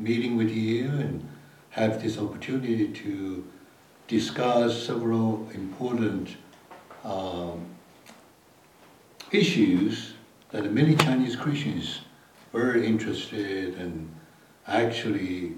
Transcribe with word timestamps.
meeting 0.00 0.36
with 0.36 0.50
you 0.50 0.88
and 0.88 1.28
have 1.70 2.02
this 2.02 2.18
opportunity 2.18 2.88
to 2.88 3.46
discuss 4.08 4.86
several 4.86 5.48
important 5.54 6.36
um, 7.04 7.66
issues 9.30 10.14
that 10.50 10.72
many 10.72 10.96
Chinese 10.96 11.36
Christians 11.36 12.00
were 12.52 12.76
interested 12.76 13.76
and 13.76 14.10
actually 14.66 15.52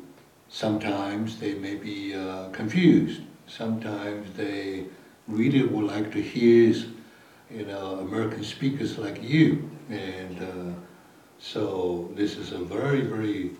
sometimes 0.48 1.38
they 1.38 1.54
may 1.54 1.76
be 1.76 2.14
uh, 2.14 2.50
confused. 2.50 3.22
Sometimes 3.46 4.30
they 4.36 4.84
really 5.26 5.62
would 5.62 5.84
like 5.84 6.12
to 6.12 6.20
hear 6.20 6.74
you 7.50 7.66
know, 7.66 8.00
American 8.00 8.44
speakers 8.44 8.98
like 8.98 9.22
you. 9.22 9.70
And 9.90 10.42
uh, 10.42 10.78
so 11.38 12.10
this 12.14 12.36
is 12.36 12.52
a 12.52 12.58
very, 12.58 13.02
very 13.02 13.50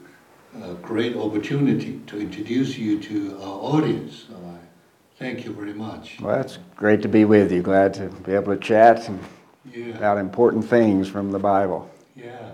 uh, 0.61 0.75
great 0.75 1.17
opportunity 1.17 2.01
to 2.07 2.21
introduce 2.21 2.77
you 2.77 3.01
to 3.01 3.39
our 3.41 3.59
audience. 3.75 4.27
So 4.29 4.35
I 4.35 4.59
thank 5.19 5.45
you 5.45 5.53
very 5.53 5.73
much. 5.73 6.21
Well, 6.21 6.41
it's 6.41 6.59
great 6.77 7.03
to 7.03 7.09
be 7.09 7.25
with 7.25 7.51
you. 7.53 7.63
Glad 7.63 7.95
to 7.95 8.09
be 8.09 8.33
able 8.35 8.55
to 8.55 8.61
chat 8.61 9.09
Yeah. 9.73 9.97
about 9.97 10.19
important 10.19 10.65
things 10.65 11.09
from 11.09 11.31
the 11.31 11.39
Bible. 11.39 11.91
Yeah. 12.17 12.51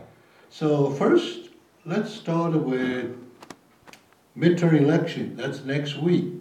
So 0.51 0.91
first, 0.91 1.51
let's 1.85 2.13
start 2.13 2.53
with 2.55 3.17
midterm 4.37 4.81
election. 4.81 5.37
That's 5.37 5.65
next 5.65 5.97
week. 5.97 6.33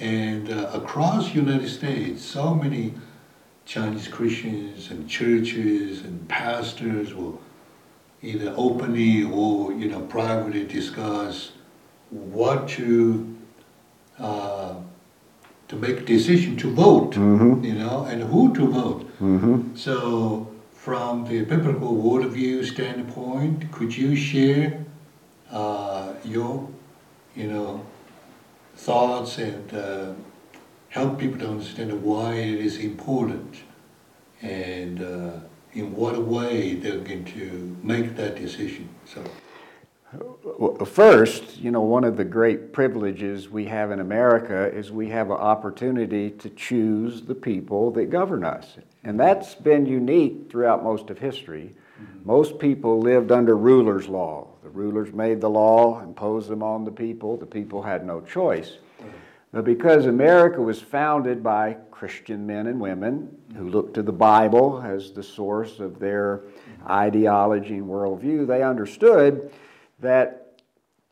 And 0.00 0.50
uh, 0.50 0.70
across 0.72 1.34
United 1.34 1.68
States, 1.68 2.24
so 2.24 2.54
many 2.54 2.94
Chinese 3.64 4.08
Christians 4.08 4.90
and 4.90 5.08
churches 5.08 6.02
and 6.02 6.26
pastors 6.28 7.14
will 7.14 7.40
either 8.22 8.54
openly 8.56 9.24
or 9.24 9.72
you 9.72 9.88
know 9.90 10.00
privately 10.00 10.64
discuss 10.64 11.52
what 12.10 12.68
to 12.68 13.36
uh, 14.18 14.74
to 15.68 15.76
make 15.76 16.00
a 16.00 16.04
decision 16.04 16.56
to 16.56 16.70
vote, 16.70 17.12
Mhm. 17.16 17.64
you 17.64 17.74
know, 17.74 18.04
and 18.04 18.22
who 18.22 18.52
to 18.54 18.66
vote. 18.66 19.02
hmm 19.18 19.60
So, 19.74 20.46
from 20.74 21.24
the 21.24 21.40
biblical 21.44 21.92
worldview 22.06 22.64
standpoint, 22.64 23.70
could 23.72 23.96
you 23.96 24.14
share 24.14 24.84
uh, 25.50 26.12
your, 26.24 26.68
you 27.34 27.46
know, 27.52 27.80
thoughts 28.76 29.38
and 29.38 29.72
uh, 29.72 30.12
help 30.90 31.18
people 31.18 31.38
to 31.40 31.48
understand 31.48 32.02
why 32.02 32.34
it 32.34 32.60
is 32.68 32.76
important 32.78 33.56
and 34.42 35.00
uh, 35.00 35.30
in 35.74 35.94
what 35.94 36.22
way 36.22 36.74
they're 36.74 36.98
going 36.98 37.24
to 37.24 37.76
make 37.82 38.16
that 38.16 38.36
decision? 38.36 38.88
So, 39.04 39.24
First, 40.84 41.56
you 41.56 41.70
know, 41.70 41.80
one 41.80 42.04
of 42.04 42.18
the 42.18 42.24
great 42.24 42.74
privileges 42.74 43.48
we 43.48 43.64
have 43.64 43.90
in 43.90 44.00
America 44.00 44.70
is 44.70 44.92
we 44.92 45.08
have 45.08 45.30
an 45.30 45.38
opportunity 45.38 46.30
to 46.30 46.50
choose 46.50 47.22
the 47.22 47.34
people 47.34 47.90
that 47.92 48.10
govern 48.10 48.44
us. 48.44 48.76
And 49.04 49.18
that's 49.18 49.54
been 49.54 49.86
unique 49.86 50.50
throughout 50.50 50.84
most 50.84 51.08
of 51.08 51.18
history. 51.18 51.74
Mm-hmm. 51.98 52.26
Most 52.26 52.58
people 52.58 53.00
lived 53.00 53.32
under 53.32 53.56
rulers' 53.56 54.06
law. 54.06 54.48
The 54.62 54.68
rulers 54.68 55.14
made 55.14 55.40
the 55.40 55.48
law, 55.48 56.02
imposed 56.02 56.50
them 56.50 56.62
on 56.62 56.84
the 56.84 56.90
people. 56.90 57.38
The 57.38 57.46
people 57.46 57.82
had 57.82 58.04
no 58.04 58.20
choice. 58.20 58.76
But 59.52 59.64
because 59.64 60.06
America 60.06 60.60
was 60.60 60.80
founded 60.80 61.42
by 61.42 61.78
Christian 62.02 62.44
men 62.44 62.66
and 62.66 62.80
women 62.80 63.30
who 63.56 63.68
looked 63.68 63.94
to 63.94 64.02
the 64.02 64.10
Bible 64.10 64.82
as 64.84 65.12
the 65.12 65.22
source 65.22 65.78
of 65.78 66.00
their 66.00 66.42
ideology 66.90 67.74
and 67.74 67.86
worldview, 67.86 68.44
they 68.44 68.64
understood 68.64 69.52
that 70.00 70.58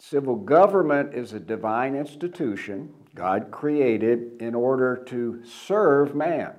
civil 0.01 0.35
government 0.35 1.15
is 1.15 1.33
a 1.33 1.39
divine 1.39 1.95
institution 1.95 2.93
God 3.15 3.53
created 3.53 4.33
in 4.41 4.53
order 4.53 4.97
to 5.07 5.41
serve 5.45 6.17
man. 6.17 6.55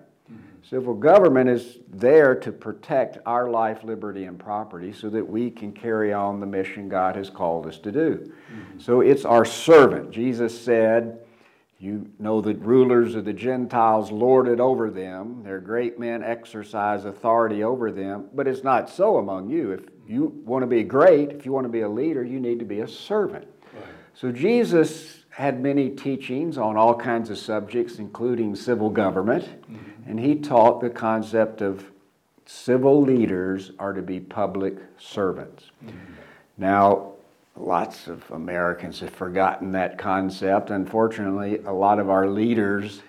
Civil 0.64 0.94
government 0.94 1.50
is 1.50 1.80
there 1.90 2.34
to 2.36 2.53
protect 2.53 3.18
our 3.25 3.50
life, 3.50 3.84
liberty, 3.84 4.24
and 4.24 4.40
property 4.40 4.94
so 4.94 5.09
that 5.09 5.28
we 5.28 5.52
can 5.52 5.74
carry 5.74 6.14
on 6.14 6.40
the 6.40 6.46
mission 6.46 6.88
God 6.88 7.18
has 7.18 7.30
called 7.30 7.68
us 7.68 7.80
to 7.80 7.91
do. 7.91 8.31
So 8.78 9.02
it's 9.02 9.25
our 9.25 9.44
servant. 9.44 10.09
Jesus 10.12 10.58
said, 10.58 11.20
You 11.81 12.08
know 12.19 12.42
the 12.42 12.53
rulers 12.53 13.16
of 13.16 13.25
the 13.25 13.34
Gentiles 13.34 14.12
lord 14.12 14.47
it 14.47 14.59
over 14.59 14.92
them, 14.92 15.42
their 15.44 15.59
great 15.59 16.00
men 16.00 16.22
exercise 16.22 17.06
authority 17.06 17.64
over 17.64 17.92
them, 17.92 18.30
but 18.36 18.47
it's 18.47 18.64
not 18.64 18.88
so 18.88 19.18
among 19.18 19.50
you. 19.50 19.72
If 19.72 19.81
you 20.08 20.25
want 20.46 20.62
to 20.62 20.68
be 20.68 20.84
great, 20.84 21.31
if 21.31 21.44
you 21.44 21.52
want 21.52 21.66
to 21.66 21.72
be 21.72 21.81
a 21.81 21.90
leader, 21.90 22.24
you 22.24 22.40
need 22.40 22.59
to 22.59 22.66
be 22.66 22.81
a 22.81 22.88
servant. 22.88 23.47
right. 23.74 23.84
So 24.14 24.31
Jesus 24.31 25.25
had 25.31 25.59
many 25.59 25.90
teachings 25.90 26.56
on 26.56 26.78
all 26.78 26.94
kinds 26.94 27.31
of 27.31 27.40
subjects, 27.40 27.97
including 27.97 28.56
civil 28.56 28.91
government, 28.91 29.46
mm-hmm. 29.46 30.08
and 30.08 30.20
he 30.20 30.36
taught 30.36 30.81
the 30.81 30.90
concept 30.90 31.62
of 31.62 31.84
civil 32.46 33.02
leaders 33.02 33.72
are 33.80 33.94
to 33.94 34.03
be 34.03 34.20
public 34.20 34.75
servants. 35.00 35.72
Mm-hmm. 35.84 36.14
Now, 36.59 37.10
lots 37.56 38.07
of 38.07 38.29
Americans 38.31 39.00
have 39.00 39.12
forgotten 39.12 39.72
that 39.73 39.97
concept. 39.97 40.69
Unfortunately, 40.69 41.59
a 41.66 41.72
lot 41.72 42.00
of 42.00 42.09
our 42.09 42.28
leaders 42.28 43.01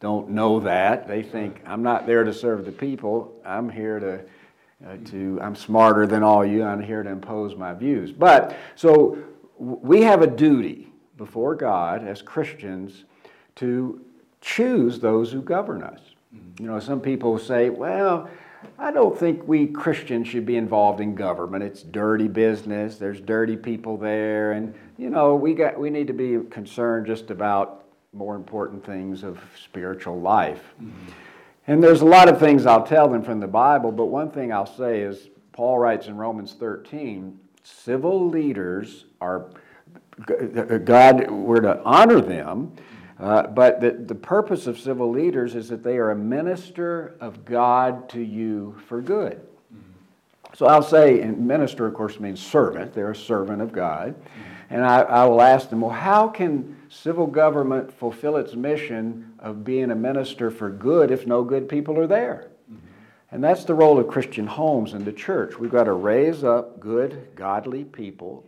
don't 0.00 0.30
know 0.30 0.60
that. 0.60 1.06
They 1.06 1.22
think, 1.22 1.60
I'm 1.66 1.82
not 1.82 2.06
there 2.06 2.24
to 2.24 2.32
serve 2.32 2.64
the 2.64 2.72
people, 2.72 3.32
I'm 3.44 3.68
here 3.68 3.98
to. 4.00 4.20
Uh, 4.84 4.96
to 5.04 5.38
I'm 5.40 5.54
smarter 5.54 6.08
than 6.08 6.24
all 6.24 6.44
you. 6.44 6.64
I'm 6.64 6.82
here 6.82 7.04
to 7.04 7.08
impose 7.08 7.54
my 7.54 7.72
views. 7.72 8.10
But 8.10 8.56
so 8.74 9.16
w- 9.56 9.78
we 9.80 10.02
have 10.02 10.22
a 10.22 10.26
duty 10.26 10.92
before 11.16 11.54
God 11.54 12.04
as 12.04 12.20
Christians 12.20 13.04
to 13.56 14.04
choose 14.40 14.98
those 14.98 15.30
who 15.30 15.40
govern 15.40 15.84
us. 15.84 16.00
You 16.58 16.66
know, 16.66 16.80
some 16.80 17.00
people 17.00 17.38
say, 17.38 17.70
well, 17.70 18.28
I 18.78 18.90
don't 18.90 19.18
think 19.18 19.46
we 19.46 19.66
Christians 19.66 20.28
should 20.28 20.46
be 20.46 20.56
involved 20.56 21.00
in 21.00 21.14
government. 21.14 21.64
It's 21.64 21.82
dirty 21.82 22.28
business. 22.28 22.96
There's 22.96 23.20
dirty 23.20 23.56
people 23.56 23.96
there, 23.96 24.52
and 24.52 24.74
you 24.98 25.10
know, 25.10 25.34
we 25.34 25.54
got 25.54 25.78
we 25.78 25.90
need 25.90 26.06
to 26.06 26.12
be 26.12 26.38
concerned 26.50 27.06
just 27.06 27.30
about 27.30 27.84
more 28.12 28.36
important 28.36 28.84
things 28.84 29.22
of 29.22 29.40
spiritual 29.62 30.20
life. 30.20 30.62
Mm-hmm. 30.82 31.12
And 31.68 31.82
there's 31.82 32.00
a 32.00 32.06
lot 32.06 32.28
of 32.28 32.38
things 32.40 32.66
I'll 32.66 32.86
tell 32.86 33.08
them 33.08 33.22
from 33.22 33.40
the 33.40 33.46
Bible, 33.46 33.92
but 33.92 34.06
one 34.06 34.30
thing 34.30 34.52
I'll 34.52 34.66
say 34.66 35.00
is 35.00 35.28
Paul 35.52 35.78
writes 35.78 36.08
in 36.08 36.16
Romans 36.16 36.54
13, 36.54 37.38
civil 37.62 38.28
leaders 38.28 39.04
are 39.20 39.50
God, 40.84 41.30
we're 41.30 41.60
to 41.60 41.80
honor 41.84 42.20
them, 42.20 42.72
uh, 43.22 43.46
but 43.46 43.80
the, 43.80 43.92
the 43.92 44.16
purpose 44.16 44.66
of 44.66 44.80
civil 44.80 45.08
leaders 45.08 45.54
is 45.54 45.68
that 45.68 45.84
they 45.84 45.96
are 45.96 46.10
a 46.10 46.16
minister 46.16 47.14
of 47.20 47.44
God 47.44 48.08
to 48.08 48.20
you 48.20 48.76
for 48.88 49.00
good. 49.00 49.36
Mm-hmm. 49.72 50.54
So 50.54 50.66
I'll 50.66 50.82
say, 50.82 51.20
and 51.20 51.46
minister, 51.46 51.86
of 51.86 51.94
course, 51.94 52.18
means 52.18 52.44
servant. 52.44 52.92
They're 52.92 53.12
a 53.12 53.16
servant 53.16 53.62
of 53.62 53.70
God. 53.70 54.16
Mm-hmm. 54.16 54.74
And 54.74 54.84
I, 54.84 55.02
I 55.02 55.24
will 55.26 55.40
ask 55.40 55.70
them, 55.70 55.82
well, 55.82 55.92
how 55.92 56.26
can 56.26 56.76
civil 56.88 57.28
government 57.28 57.96
fulfill 57.96 58.36
its 58.38 58.56
mission 58.56 59.34
of 59.38 59.62
being 59.62 59.92
a 59.92 59.96
minister 59.96 60.50
for 60.50 60.68
good 60.68 61.12
if 61.12 61.24
no 61.24 61.44
good 61.44 61.68
people 61.68 61.96
are 62.00 62.08
there? 62.08 62.50
Mm-hmm. 62.68 62.86
And 63.30 63.44
that's 63.44 63.64
the 63.64 63.74
role 63.74 64.00
of 64.00 64.08
Christian 64.08 64.48
homes 64.48 64.94
and 64.94 65.04
the 65.04 65.12
church. 65.12 65.60
We've 65.60 65.70
got 65.70 65.84
to 65.84 65.92
raise 65.92 66.42
up 66.42 66.80
good, 66.80 67.28
godly 67.36 67.84
people 67.84 68.44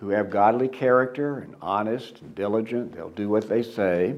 who 0.00 0.08
have 0.08 0.30
godly 0.30 0.66
character 0.66 1.40
and 1.40 1.54
honest 1.60 2.22
and 2.22 2.34
diligent. 2.34 2.94
They'll 2.94 3.10
do 3.10 3.28
what 3.28 3.48
they 3.48 3.62
say. 3.62 4.16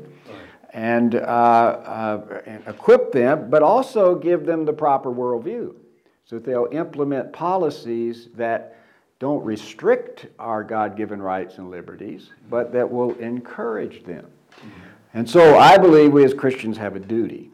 And, 0.73 1.17
uh, 1.17 1.19
uh, 1.19 2.43
and 2.47 2.63
equip 2.67 3.13
them, 3.13 3.51
but 3.51 3.63
also 3.63 4.15
give 4.15 4.47
them 4.47 4.65
the 4.65 4.73
proper 4.73 5.11
worldview 5.11 5.75
so 6.25 6.37
that 6.37 6.45
they'll 6.47 6.69
implement 6.73 7.31
policies 7.33 8.29
that 8.37 8.79
don't 9.19 9.45
restrict 9.45 10.27
our 10.39 10.65
God 10.65 10.97
given 10.97 11.21
rights 11.21 11.59
and 11.59 11.71
liberties, 11.71 12.31
but 12.49 12.73
that 12.73 12.91
will 12.91 13.15
encourage 13.19 14.03
them. 14.05 14.27
And 15.15 15.29
so 15.29 15.59
I 15.59 15.77
believe 15.77 16.13
we 16.13 16.25
as 16.25 16.33
Christians 16.33 16.79
have 16.79 16.97
a 16.97 17.01
duty. 17.01 17.51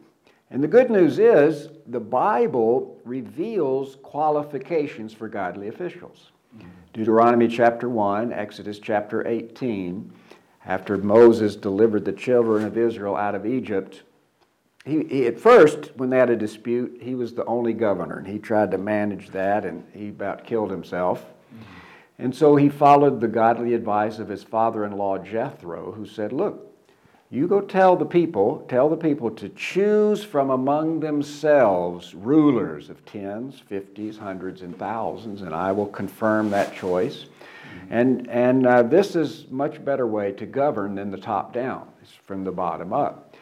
And 0.49 0.63
the 0.63 0.67
good 0.67 0.89
news 0.89 1.19
is 1.19 1.69
the 1.87 1.99
Bible 1.99 2.97
reveals 3.03 3.97
qualifications 4.01 5.13
for 5.13 5.27
godly 5.27 5.67
officials. 5.67 6.31
Deuteronomy 6.93 7.47
chapter 7.47 7.87
1, 7.87 8.33
Exodus 8.33 8.79
chapter 8.79 9.27
18, 9.27 10.11
after 10.65 10.97
Moses 10.97 11.55
delivered 11.55 12.03
the 12.03 12.11
children 12.11 12.65
of 12.65 12.77
Israel 12.77 13.15
out 13.15 13.35
of 13.35 13.45
Egypt, 13.45 14.03
he, 14.85 15.03
he, 15.03 15.27
at 15.27 15.39
first, 15.39 15.91
when 15.97 16.09
they 16.09 16.17
had 16.17 16.29
a 16.31 16.35
dispute, 16.35 16.99
he 17.01 17.13
was 17.13 17.33
the 17.33 17.45
only 17.45 17.73
governor, 17.73 18.17
and 18.17 18.27
he 18.27 18.39
tried 18.39 18.71
to 18.71 18.77
manage 18.77 19.29
that, 19.29 19.65
and 19.65 19.85
he 19.93 20.09
about 20.09 20.45
killed 20.45 20.71
himself. 20.71 21.25
Mm-hmm. 21.25 21.63
And 22.23 22.35
so 22.35 22.55
he 22.55 22.69
followed 22.69 23.19
the 23.19 23.27
godly 23.27 23.73
advice 23.73 24.17
of 24.17 24.29
his 24.29 24.43
father 24.43 24.83
in 24.85 24.93
law 24.93 25.17
Jethro, 25.19 25.91
who 25.91 26.05
said, 26.05 26.33
Look, 26.33 26.68
you 27.31 27.47
go 27.47 27.61
tell 27.61 27.95
the 27.95 28.05
people, 28.05 28.65
tell 28.67 28.89
the 28.89 28.97
people 28.97 29.29
to 29.31 29.49
choose 29.49 30.23
from 30.23 30.49
among 30.49 30.99
themselves 30.99 32.15
rulers 32.15 32.89
of 32.89 33.05
tens, 33.05 33.59
fifties, 33.59 34.17
hundreds, 34.17 34.63
and 34.63 34.77
thousands, 34.79 35.43
and 35.43 35.53
I 35.53 35.71
will 35.71 35.85
confirm 35.87 36.49
that 36.49 36.75
choice. 36.75 37.27
And, 37.91 38.27
and 38.29 38.65
uh, 38.65 38.81
this 38.81 39.15
is 39.15 39.45
much 39.51 39.83
better 39.85 40.07
way 40.07 40.31
to 40.33 40.45
govern 40.47 40.95
than 40.95 41.11
the 41.11 41.17
top 41.17 41.53
down. 41.53 41.87
It's 42.01 42.11
from 42.11 42.43
the 42.43 42.51
bottom 42.51 42.93
up. 42.93 43.35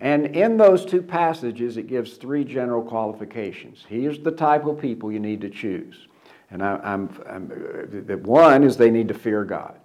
And 0.00 0.36
in 0.36 0.56
those 0.56 0.84
two 0.84 1.02
passages, 1.02 1.76
it 1.76 1.88
gives 1.88 2.14
three 2.14 2.44
general 2.44 2.82
qualifications. 2.82 3.84
Here's 3.88 4.20
the 4.20 4.32
type 4.32 4.66
of 4.66 4.80
people 4.80 5.10
you 5.10 5.20
need 5.20 5.40
to 5.40 5.50
choose. 5.50 6.06
And 6.50 6.62
I, 6.62 6.76
I'm, 6.76 7.08
I'm, 7.28 8.06
uh, 8.08 8.16
one 8.18 8.62
is 8.62 8.76
they 8.76 8.90
need 8.90 9.08
to 9.08 9.14
fear 9.14 9.44
God. 9.44 9.78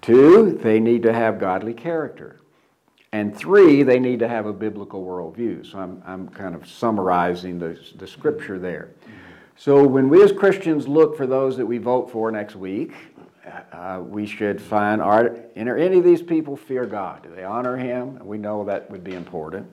Two, 0.00 0.58
they 0.62 0.80
need 0.80 1.02
to 1.02 1.12
have 1.12 1.38
godly 1.38 1.74
character. 1.74 2.40
And 3.12 3.36
three, 3.36 3.82
they 3.82 3.98
need 3.98 4.20
to 4.20 4.28
have 4.28 4.46
a 4.46 4.52
biblical 4.52 5.04
worldview. 5.04 5.70
So 5.70 5.78
I'm, 5.78 6.02
I'm 6.06 6.28
kind 6.28 6.54
of 6.54 6.66
summarizing 6.68 7.58
the, 7.58 7.78
the 7.96 8.06
scripture 8.06 8.58
there. 8.58 8.90
So 9.56 9.86
when 9.86 10.08
we 10.08 10.22
as 10.22 10.32
Christians 10.32 10.88
look 10.88 11.16
for 11.16 11.26
those 11.26 11.56
that 11.56 11.66
we 11.66 11.78
vote 11.78 12.10
for 12.10 12.30
next 12.30 12.56
week, 12.56 12.92
uh, 13.72 14.00
we 14.02 14.26
should 14.26 14.60
find 14.60 15.02
are 15.02 15.36
any 15.56 15.98
of 15.98 16.04
these 16.04 16.22
people 16.22 16.56
fear 16.56 16.86
God? 16.86 17.24
Do 17.24 17.34
they 17.34 17.44
honor 17.44 17.76
Him? 17.76 18.24
We 18.24 18.38
know 18.38 18.64
that 18.64 18.90
would 18.90 19.02
be 19.02 19.14
important. 19.14 19.66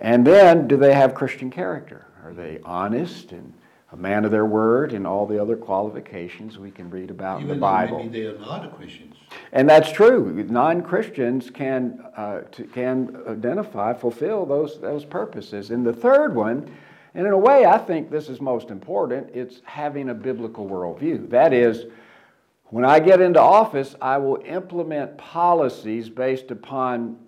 And 0.00 0.26
then, 0.26 0.68
do 0.68 0.76
they 0.76 0.94
have 0.94 1.14
Christian 1.14 1.50
character? 1.50 2.06
Are 2.24 2.32
they 2.32 2.60
honest 2.64 3.32
and 3.32 3.52
a 3.92 3.96
man 3.96 4.24
of 4.24 4.30
their 4.30 4.46
word 4.46 4.92
and 4.92 5.06
all 5.06 5.26
the 5.26 5.40
other 5.40 5.56
qualifications 5.56 6.58
we 6.58 6.70
can 6.70 6.88
read 6.90 7.10
about 7.10 7.40
Even 7.40 7.50
in 7.50 7.56
the 7.56 7.60
Bible? 7.60 7.98
maybe 7.98 8.20
they 8.20 8.26
are 8.26 8.38
not 8.38 8.74
Christians. 8.74 9.16
And 9.52 9.68
that's 9.68 9.92
true. 9.92 10.32
Non-Christians 10.44 11.50
can 11.50 12.02
uh, 12.16 12.40
to, 12.52 12.64
can 12.64 13.22
identify, 13.28 13.92
fulfill 13.92 14.46
those 14.46 14.80
those 14.80 15.04
purposes. 15.04 15.70
And 15.70 15.86
the 15.86 15.92
third 15.92 16.34
one, 16.34 16.70
and 17.14 17.26
in 17.26 17.32
a 17.32 17.38
way, 17.38 17.66
I 17.66 17.78
think 17.78 18.10
this 18.10 18.28
is 18.28 18.40
most 18.40 18.70
important. 18.70 19.30
It's 19.34 19.60
having 19.64 20.08
a 20.08 20.14
biblical 20.14 20.66
worldview. 20.66 21.28
That 21.30 21.52
is, 21.52 21.86
when 22.66 22.84
I 22.84 23.00
get 23.00 23.20
into 23.20 23.40
office, 23.40 23.94
I 24.00 24.16
will 24.16 24.42
implement 24.44 25.18
policies 25.18 26.08
based 26.08 26.50
upon 26.50 27.18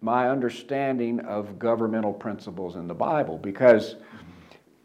my 0.00 0.28
understanding 0.30 1.20
of 1.20 1.58
governmental 1.58 2.12
principles 2.12 2.76
in 2.76 2.86
the 2.86 2.94
Bible. 2.94 3.38
Because 3.38 3.96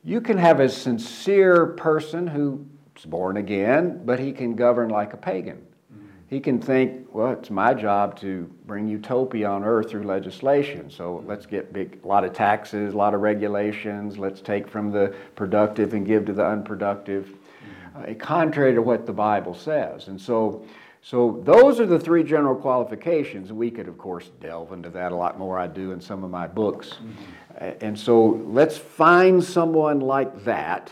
you 0.07 0.21
can 0.21 0.37
have 0.37 0.61
a 0.61 0.69
sincere 0.69 1.65
person 1.65 2.25
who's 2.25 3.05
born 3.05 3.35
again, 3.35 4.01
but 4.05 4.17
he 4.19 4.31
can 4.31 4.55
govern 4.55 4.87
like 4.87 5.11
a 5.11 5.17
pagan 5.17 5.57
mm-hmm. 5.57 6.05
he 6.29 6.39
can 6.39 6.61
think, 6.61 7.13
well, 7.13 7.33
it's 7.33 7.49
my 7.49 7.73
job 7.73 8.17
to 8.21 8.49
bring 8.65 8.87
utopia 8.87 9.49
on 9.49 9.65
earth 9.65 9.89
through 9.89 10.03
legislation. 10.03 10.89
So 10.89 11.25
let's 11.27 11.45
get 11.45 11.73
big, 11.73 11.99
a 12.05 12.07
lot 12.07 12.23
of 12.23 12.31
taxes, 12.31 12.93
a 12.93 12.97
lot 12.97 13.13
of 13.13 13.19
regulations. 13.19 14.17
Let's 14.17 14.39
take 14.39 14.69
from 14.69 14.91
the 14.91 15.13
productive 15.35 15.93
and 15.93 16.05
give 16.05 16.25
to 16.27 16.33
the 16.33 16.45
unproductive, 16.45 17.25
mm-hmm. 17.95 18.11
uh, 18.11 18.15
contrary 18.15 18.73
to 18.75 18.81
what 18.81 19.05
the 19.05 19.13
Bible 19.13 19.55
says. 19.55 20.07
And 20.07 20.21
so, 20.21 20.65
so 21.01 21.41
those 21.43 21.81
are 21.81 21.85
the 21.85 21.99
three 21.99 22.23
general 22.23 22.55
qualifications. 22.55 23.51
We 23.51 23.71
could, 23.71 23.89
of 23.89 23.97
course, 23.97 24.31
delve 24.39 24.71
into 24.71 24.89
that 24.91 25.11
a 25.11 25.15
lot 25.15 25.37
more. 25.37 25.59
I 25.59 25.67
do 25.67 25.91
in 25.91 25.99
some 25.99 26.23
of 26.23 26.31
my 26.31 26.47
books. 26.47 26.91
Mm-hmm. 26.91 27.33
And 27.57 27.97
so 27.97 28.41
let's 28.45 28.77
find 28.77 29.43
someone 29.43 29.99
like 29.99 30.43
that. 30.45 30.91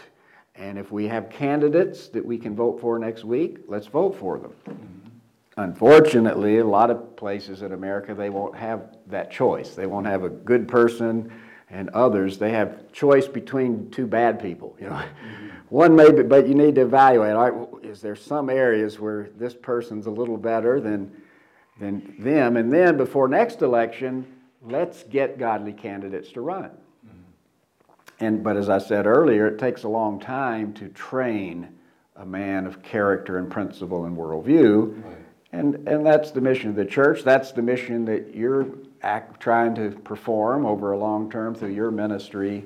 And 0.55 0.79
if 0.79 0.91
we 0.91 1.07
have 1.07 1.29
candidates 1.29 2.07
that 2.09 2.25
we 2.25 2.37
can 2.37 2.55
vote 2.55 2.79
for 2.79 2.97
next 2.97 3.23
week, 3.23 3.59
let's 3.67 3.87
vote 3.87 4.15
for 4.15 4.39
them. 4.39 4.53
Mm-hmm. 4.67 5.09
Unfortunately, 5.57 6.57
a 6.57 6.65
lot 6.65 6.89
of 6.89 7.15
places 7.15 7.61
in 7.61 7.71
America, 7.71 8.13
they 8.13 8.29
won't 8.29 8.55
have 8.55 8.97
that 9.07 9.31
choice. 9.31 9.75
They 9.75 9.85
won't 9.85 10.07
have 10.07 10.23
a 10.23 10.29
good 10.29 10.67
person 10.67 11.31
and 11.69 11.89
others. 11.89 12.37
They 12.37 12.51
have 12.51 12.91
choice 12.91 13.27
between 13.27 13.89
two 13.91 14.07
bad 14.07 14.41
people. 14.41 14.75
You 14.79 14.87
know, 14.87 14.95
mm-hmm. 14.95 15.47
one 15.69 15.95
maybe, 15.95 16.23
but 16.23 16.47
you 16.47 16.55
need 16.55 16.75
to 16.75 16.81
evaluate. 16.81 17.35
All 17.35 17.49
right, 17.49 17.85
is 17.85 18.01
there 18.01 18.15
some 18.15 18.49
areas 18.49 18.99
where 18.99 19.29
this 19.37 19.53
person's 19.53 20.07
a 20.07 20.11
little 20.11 20.37
better 20.37 20.79
than 20.79 21.11
than 21.79 22.15
them? 22.19 22.57
And 22.57 22.71
then 22.71 22.97
before 22.97 23.27
next 23.27 23.61
election, 23.61 24.25
let's 24.65 25.03
get 25.03 25.37
godly 25.37 25.73
candidates 25.73 26.31
to 26.33 26.41
run. 26.41 26.65
Mm-hmm. 26.65 28.25
And 28.25 28.43
but 28.43 28.57
as 28.57 28.69
I 28.69 28.79
said 28.79 29.05
earlier, 29.05 29.47
it 29.47 29.59
takes 29.59 29.83
a 29.83 29.89
long 29.89 30.19
time 30.19 30.73
to 30.73 30.89
train 30.89 31.69
a 32.15 32.25
man 32.25 32.65
of 32.65 32.81
character 32.81 33.37
and 33.37 33.51
principle 33.51 34.05
and 34.05 34.17
worldview. 34.17 35.03
Right 35.03 35.17
and, 35.55 35.87
and 35.87 36.05
that's 36.05 36.31
the 36.31 36.41
mission 36.41 36.69
of 36.69 36.75
the 36.75 36.85
church. 36.85 37.23
That's 37.23 37.51
the 37.51 37.61
mission 37.61 38.05
that 38.05 38.35
you're 38.35 38.67
act, 39.03 39.39
trying 39.39 39.75
to 39.75 39.91
perform 39.91 40.65
over 40.65 40.91
a 40.91 40.97
long 40.97 41.31
term 41.31 41.55
through 41.55 41.69
your 41.69 41.91
ministry 41.91 42.65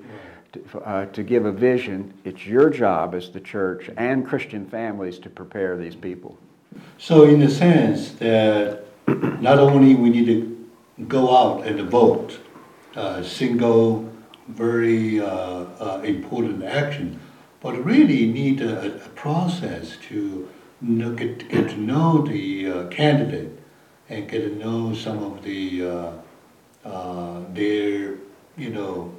to, 0.54 0.80
uh, 0.80 1.06
to 1.08 1.24
give 1.24 1.46
a 1.46 1.52
vision. 1.52 2.14
It's 2.24 2.46
your 2.48 2.70
job 2.70 3.14
as 3.14 3.30
the 3.30 3.40
church 3.40 3.90
and 3.98 4.26
Christian 4.26 4.66
families 4.66 5.20
to 5.20 5.30
prepare 5.30 5.78
these 5.78 5.96
people. 5.96 6.38
So, 6.98 7.26
in 7.26 7.40
the 7.40 7.50
sense 7.50 8.12
that 8.14 8.86
not 9.08 9.60
only 9.60 9.96
we 9.96 10.10
need 10.10 10.26
to 10.26 10.59
go 11.08 11.36
out 11.36 11.66
and 11.66 11.90
vote, 11.90 12.40
uh, 12.96 13.24
single, 13.24 14.12
very 14.48 15.22
uh, 15.22 15.28
uh 15.80 16.02
important 16.04 16.64
action, 16.64 17.20
but 17.62 17.74
really 17.86 18.26
need 18.26 18.62
a, 18.62 18.96
a 18.96 19.10
process 19.10 19.98
to 20.08 20.50
know, 20.82 21.14
get, 21.14 21.50
get 21.50 21.70
to 21.70 21.78
know 21.78 22.26
the 22.26 22.72
uh, 22.72 22.88
candidate 22.88 23.52
and 24.10 24.30
get 24.30 24.42
to 24.42 24.56
know 24.56 24.94
some 24.94 25.22
of 25.24 25.44
the 25.44 25.88
uh, 25.88 26.12
uh, 26.86 27.42
their 27.54 28.16
you 28.58 28.70
know 28.70 29.14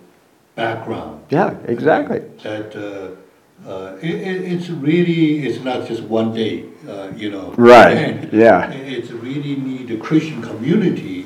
background. 0.54 1.24
Yeah, 1.30 1.56
exactly. 1.66 2.20
That 2.42 2.74
uh, 2.76 3.68
uh, 3.68 3.96
it, 4.02 4.14
it's 4.52 4.68
really 4.70 5.46
it's 5.46 5.62
not 5.62 5.86
just 5.86 6.02
one 6.02 6.32
day, 6.32 6.64
uh, 6.88 7.10
you 7.14 7.30
know. 7.30 7.52
Right. 7.56 7.96
And 7.96 8.32
yeah. 8.44 8.70
It's 8.70 9.10
really 9.10 9.56
need 9.56 9.88
the 9.88 9.98
Christian 9.98 10.42
community 10.42 11.19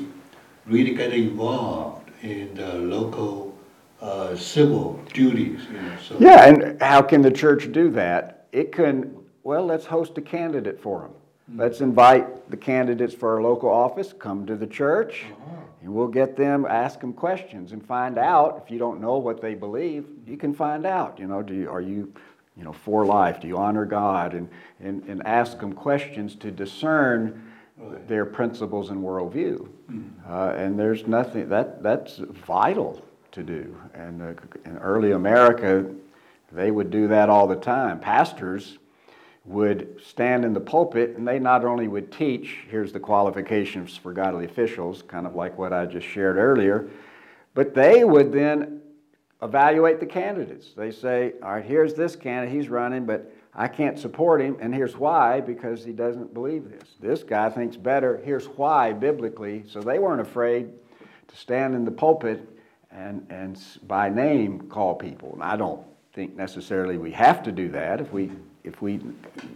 really 0.65 0.93
get 0.93 1.13
involved 1.13 2.09
in 2.21 2.53
the 2.55 2.73
local 2.75 3.57
civil 4.35 4.99
duties. 5.13 5.61
You 5.71 5.81
know, 5.81 5.97
so. 6.07 6.17
Yeah, 6.19 6.47
and 6.47 6.81
how 6.81 7.01
can 7.01 7.21
the 7.21 7.31
church 7.31 7.71
do 7.71 7.89
that? 7.91 8.47
It 8.51 8.71
can 8.71 9.15
well, 9.45 9.63
let's 9.63 9.85
host 9.85 10.17
a 10.17 10.21
candidate 10.21 10.81
for 10.81 11.01
them. 11.01 11.11
Mm-hmm. 11.11 11.61
Let's 11.61 11.79
invite 11.79 12.49
the 12.49 12.57
candidates 12.57 13.13
for 13.13 13.35
our 13.35 13.43
local 13.43 13.69
office, 13.69 14.11
come 14.11 14.47
to 14.47 14.55
the 14.55 14.65
church, 14.65 15.23
uh-huh. 15.31 15.61
and 15.83 15.93
we'll 15.93 16.07
get 16.07 16.35
them, 16.35 16.65
ask 16.67 16.99
them 16.99 17.13
questions, 17.13 17.71
and 17.71 17.85
find 17.85 18.17
out. 18.17 18.63
If 18.65 18.71
you 18.71 18.79
don't 18.79 18.99
know 18.99 19.19
what 19.19 19.41
they 19.41 19.53
believe, 19.53 20.05
you 20.25 20.35
can 20.35 20.51
find 20.51 20.83
out. 20.83 21.19
You 21.19 21.27
know, 21.27 21.43
do 21.43 21.53
you, 21.53 21.69
are 21.69 21.79
you, 21.79 22.11
you 22.57 22.63
know, 22.63 22.73
for 22.73 23.05
life? 23.05 23.39
Do 23.39 23.47
you 23.47 23.55
honor 23.57 23.85
God? 23.85 24.33
And, 24.33 24.49
and, 24.79 25.03
and 25.03 25.21
ask 25.27 25.59
them 25.59 25.73
questions 25.73 26.33
to 26.37 26.49
discern 26.49 27.44
right. 27.77 28.07
their 28.07 28.25
principles 28.25 28.89
and 28.89 29.01
worldview. 29.01 29.67
Mm-hmm. 29.91 30.31
Uh, 30.31 30.49
and 30.51 30.79
there's 30.79 31.07
nothing, 31.07 31.49
that, 31.49 31.81
that's 31.81 32.17
vital 32.17 33.03
to 33.31 33.43
do. 33.43 33.75
And 33.93 34.21
uh, 34.21 34.33
in 34.65 34.77
early 34.77 35.11
America, 35.11 35.85
they 36.51 36.71
would 36.71 36.89
do 36.89 37.07
that 37.09 37.29
all 37.29 37.47
the 37.47 37.55
time. 37.55 37.99
Pastors, 37.99 38.77
would 39.45 40.01
stand 40.03 40.43
in 40.43 40.53
the 40.53 40.59
pulpit 40.59 41.15
and 41.17 41.27
they 41.27 41.39
not 41.39 41.63
only 41.63 41.87
would 41.87 42.11
teach, 42.11 42.65
here's 42.67 42.91
the 42.91 42.99
qualifications 42.99 43.95
for 43.95 44.11
godly 44.11 44.45
officials, 44.45 45.03
kind 45.03 45.27
of 45.27 45.35
like 45.35 45.57
what 45.57 45.71
I 45.71 45.85
just 45.85 46.07
shared 46.07 46.37
earlier, 46.37 46.89
but 47.53 47.73
they 47.73 48.03
would 48.03 48.31
then 48.31 48.81
evaluate 49.41 49.99
the 49.99 50.05
candidates. 50.05 50.73
They 50.75 50.91
say, 50.91 51.33
all 51.43 51.53
right, 51.53 51.65
here's 51.65 51.93
this 51.93 52.15
candidate, 52.15 52.55
he's 52.55 52.69
running, 52.69 53.05
but 53.05 53.31
I 53.55 53.67
can't 53.69 53.97
support 53.97 54.41
him, 54.41 54.57
and 54.59 54.75
here's 54.75 54.97
why 54.97 55.39
because 55.39 55.83
he 55.83 55.93
doesn't 55.93 56.33
believe 56.33 56.69
this. 56.69 56.89
This 56.99 57.23
guy 57.23 57.49
thinks 57.49 57.77
better, 57.77 58.21
here's 58.23 58.47
why 58.47 58.91
biblically. 58.91 59.63
So 59.67 59.81
they 59.81 59.97
weren't 59.97 60.21
afraid 60.21 60.71
to 61.27 61.35
stand 61.35 61.73
in 61.73 61.85
the 61.85 61.91
pulpit 61.91 62.47
and, 62.91 63.25
and 63.29 63.57
by 63.87 64.09
name 64.09 64.67
call 64.69 64.95
people. 64.95 65.31
And 65.33 65.43
I 65.43 65.55
don't 65.55 65.85
think 66.13 66.35
necessarily 66.35 66.97
we 66.97 67.11
have 67.11 67.43
to 67.43 67.51
do 67.51 67.69
that 67.69 68.01
if 68.01 68.11
we 68.11 68.31
if 68.65 68.81
we, 68.81 68.99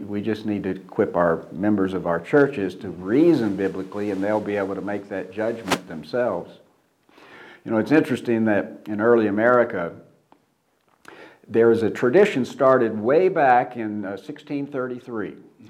we 0.06 0.22
just 0.22 0.46
need 0.46 0.63
to 0.63 0.70
equip 0.70 1.15
our 1.15 1.48
members 1.51 1.94
of 1.94 2.06
our 2.06 2.20
churches 2.20 2.75
to 2.75 2.89
reason 2.89 3.56
biblically 3.56 4.12
and 4.12 4.24
they'll 4.24 4.39
be 4.39 4.56
able 4.56 4.75
to 4.75 4.82
make 4.82 5.10
that 5.10 5.32
judgment 5.32 5.88
themselves. 5.88 6.60
You 7.65 7.72
know, 7.72 7.77
it's 7.77 7.91
interesting 7.91 8.46
that 8.46 8.82
in 8.88 9.01
early 9.01 9.25
America, 9.25 9.96
there 11.50 11.72
is 11.72 11.84
a 11.84 11.89
tradition 11.89 12.46
started 12.46 12.98
way 12.98 13.27
back 13.27 13.75
in 13.75 14.06
uh, 14.06 14.10
1633. 14.10 15.32
Mm-hmm. 15.32 15.68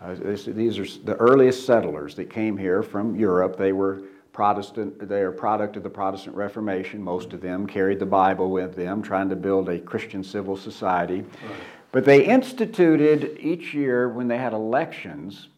Uh, 0.00 0.14
this, 0.14 0.44
these 0.44 0.78
are 0.78 1.04
the 1.04 1.16
earliest 1.16 1.64
settlers 1.64 2.14
that 2.16 2.30
came 2.30 2.56
here 2.56 2.82
from 2.82 3.16
Europe. 3.16 3.56
They 3.56 3.72
were 3.72 4.02
Protestant, 4.32 5.08
they 5.08 5.20
are 5.20 5.28
a 5.28 5.32
product 5.32 5.76
of 5.76 5.82
the 5.82 5.90
Protestant 5.90 6.34
Reformation. 6.34 7.02
Most 7.02 7.34
of 7.34 7.42
them 7.42 7.66
carried 7.66 7.98
the 7.98 8.06
Bible 8.06 8.50
with 8.50 8.74
them, 8.74 9.02
trying 9.02 9.28
to 9.28 9.36
build 9.36 9.68
a 9.68 9.78
Christian 9.78 10.24
civil 10.24 10.56
society. 10.56 11.20
Right. 11.20 11.56
But 11.92 12.06
they 12.06 12.24
instituted 12.24 13.36
each 13.38 13.74
year 13.74 14.08
when 14.08 14.28
they 14.28 14.38
had 14.38 14.54
elections, 14.54 15.48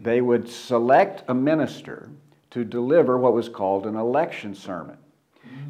they 0.00 0.22
would 0.22 0.48
select 0.48 1.24
a 1.28 1.34
minister 1.34 2.08
to 2.50 2.64
deliver 2.64 3.18
what 3.18 3.34
was 3.34 3.50
called 3.50 3.86
an 3.86 3.96
election 3.96 4.54
sermon. 4.54 4.96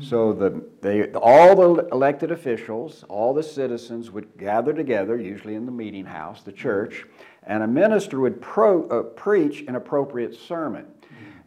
So 0.00 0.32
the, 0.32 0.62
they, 0.80 1.12
all 1.12 1.54
the 1.54 1.88
elected 1.88 2.30
officials, 2.30 3.04
all 3.08 3.32
the 3.32 3.42
citizens 3.42 4.10
would 4.10 4.36
gather 4.36 4.72
together, 4.72 5.16
usually 5.16 5.54
in 5.54 5.66
the 5.66 5.72
meeting 5.72 6.04
house, 6.04 6.42
the 6.42 6.52
church, 6.52 7.06
and 7.44 7.62
a 7.62 7.66
minister 7.66 8.20
would 8.20 8.40
pro, 8.40 8.88
uh, 8.88 9.02
preach 9.02 9.62
an 9.68 9.76
appropriate 9.76 10.34
sermon. 10.34 10.86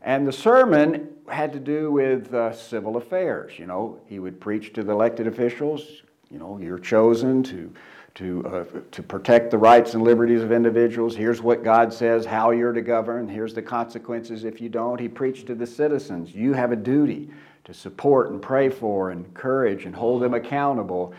And 0.01 0.27
the 0.27 0.31
sermon 0.31 1.09
had 1.27 1.51
to 1.53 1.59
do 1.59 1.91
with 1.91 2.33
uh, 2.33 2.53
civil 2.53 2.97
affairs. 2.97 3.59
You 3.59 3.65
know, 3.65 3.99
he 4.05 4.19
would 4.19 4.39
preach 4.39 4.73
to 4.73 4.83
the 4.83 4.93
elected 4.93 5.27
officials. 5.27 6.03
You 6.31 6.39
know, 6.39 6.57
you're 6.61 6.79
chosen 6.79 7.43
to 7.43 7.73
to, 8.17 8.43
uh, 8.47 8.63
to 8.89 9.03
protect 9.03 9.51
the 9.51 9.57
rights 9.59 9.93
and 9.93 10.03
liberties 10.03 10.41
of 10.41 10.51
individuals. 10.51 11.15
Here's 11.15 11.39
what 11.39 11.63
God 11.63 11.93
says, 11.93 12.25
how 12.25 12.49
you're 12.49 12.73
to 12.73 12.81
govern. 12.81 13.27
Here's 13.27 13.53
the 13.53 13.61
consequences 13.61 14.43
if 14.43 14.59
you 14.59 14.69
don't. 14.69 14.99
He 14.99 15.07
preached 15.07 15.45
to 15.47 15.55
the 15.55 15.67
citizens. 15.67 16.33
You 16.33 16.53
have 16.53 16.71
a 16.71 16.75
duty 16.75 17.29
to 17.67 17.73
support 17.73 18.31
and 18.31 18.41
pray 18.41 18.69
for, 18.69 19.11
and 19.11 19.25
encourage, 19.25 19.85
and 19.85 19.93
hold 19.93 20.21
them 20.21 20.33
accountable. 20.33 21.13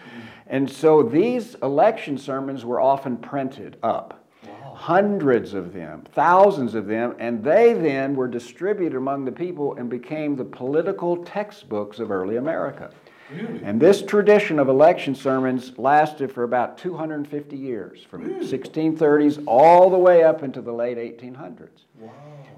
And 0.47 0.69
so 0.69 1.03
these 1.03 1.55
election 1.57 2.17
sermons 2.17 2.65
were 2.65 2.81
often 2.81 3.19
printed 3.19 3.77
up. 3.83 4.25
Wow. 4.47 4.73
Hundreds 4.75 5.53
of 5.53 5.75
them, 5.75 6.05
thousands 6.15 6.75
of 6.75 6.87
them, 6.87 7.15
and 7.19 7.45
they 7.45 7.75
then 7.75 8.17
were 8.17 8.29
distributed 8.29 8.97
among 8.97 9.27
the 9.27 9.33
people 9.33 9.75
and 9.75 9.91
became 9.91 10.37
the 10.37 10.45
political 10.45 11.23
textbooks 11.23 11.99
of 11.99 12.11
early 12.11 12.37
America. 12.37 12.93
Really? 13.31 13.61
And 13.63 13.79
this 13.79 14.01
tradition 14.01 14.59
of 14.59 14.71
election 14.71 15.15
sermons 15.15 15.77
lasted 15.77 16.33
for 16.33 16.45
about 16.45 16.79
250 16.79 17.59
years, 17.59 18.03
from 18.03 18.23
really? 18.25 18.47
1630s 18.47 19.45
all 19.47 19.91
the 19.91 19.99
way 19.99 20.25
up 20.25 20.43
into 20.43 20.63
the 20.63 20.73
late 20.73 20.97
1800s. 20.97 21.69
Wow. 22.01 22.11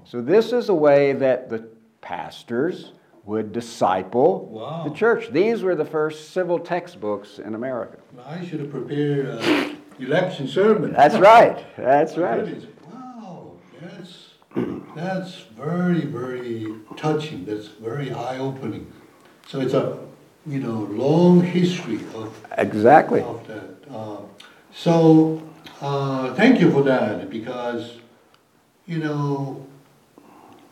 So 0.05 0.21
this 0.21 0.53
is 0.53 0.69
a 0.69 0.73
way 0.73 1.11
that 1.11 1.49
the 1.49 1.67
pastors 1.99 2.93
would 3.23 3.53
disciple 3.53 4.45
wow. 4.45 4.83
the 4.87 4.93
church. 4.93 5.31
These 5.31 5.63
were 5.63 5.75
the 5.75 5.85
first 5.85 6.31
civil 6.31 6.59
textbooks 6.59 7.39
in 7.39 7.55
America. 7.55 7.97
I 8.25 8.43
should 8.45 8.59
have 8.59 8.71
prepared 8.71 9.27
an 9.27 9.77
election 9.99 10.47
sermon. 10.47 10.93
That's 10.93 11.15
right. 11.15 11.65
That's 11.77 12.17
right. 12.17 12.65
Wow, 12.91 13.53
that's 13.79 14.29
that's 14.95 15.35
very 15.55 16.01
very 16.01 16.75
touching. 16.97 17.45
That's 17.45 17.67
very 17.67 18.11
eye 18.11 18.39
opening. 18.39 18.91
So 19.47 19.59
it's 19.59 19.73
a 19.73 19.99
you 20.45 20.59
know, 20.59 20.81
long 20.91 21.41
history 21.41 21.99
of 22.15 22.47
exactly 22.57 23.21
of 23.21 23.45
that. 23.47 23.75
Uh, 23.93 24.17
so 24.73 25.41
uh, 25.81 26.33
thank 26.33 26.59
you 26.59 26.71
for 26.71 26.83
that 26.83 27.29
because 27.29 27.97
you 28.87 28.97
know 28.97 29.65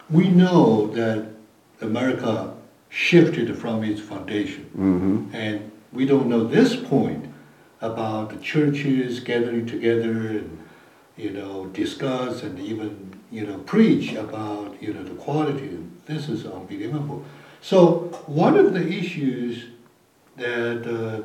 we 0.09 0.29
know 0.29 0.87
that 0.87 1.27
America 1.81 2.53
shifted 2.89 3.55
from 3.57 3.83
its 3.83 4.01
foundation, 4.01 4.65
mm-hmm. 4.65 5.35
and 5.35 5.71
we 5.93 6.05
don't 6.05 6.27
know 6.27 6.43
this 6.43 6.75
point 6.75 7.25
about 7.81 8.29
the 8.29 8.37
churches 8.37 9.19
gathering 9.19 9.65
together 9.65 10.11
and 10.11 10.57
you 11.15 11.29
know 11.29 11.67
discuss 11.67 12.43
and 12.43 12.59
even 12.59 13.19
you 13.31 13.45
know 13.45 13.57
preach 13.59 14.13
about 14.13 14.81
you 14.81 14.93
know 14.93 15.03
the 15.03 15.15
quality. 15.15 15.77
This 16.05 16.29
is 16.29 16.45
unbelievable. 16.45 17.23
So 17.61 18.09
one 18.25 18.57
of 18.57 18.73
the 18.73 18.87
issues 18.87 19.65
that 20.37 20.87
uh, 20.87 21.21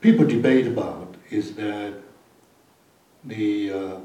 people 0.00 0.26
debate 0.26 0.66
about 0.66 1.14
is 1.30 1.54
that 1.54 1.94
the 3.24 3.72
uh, 3.72 3.96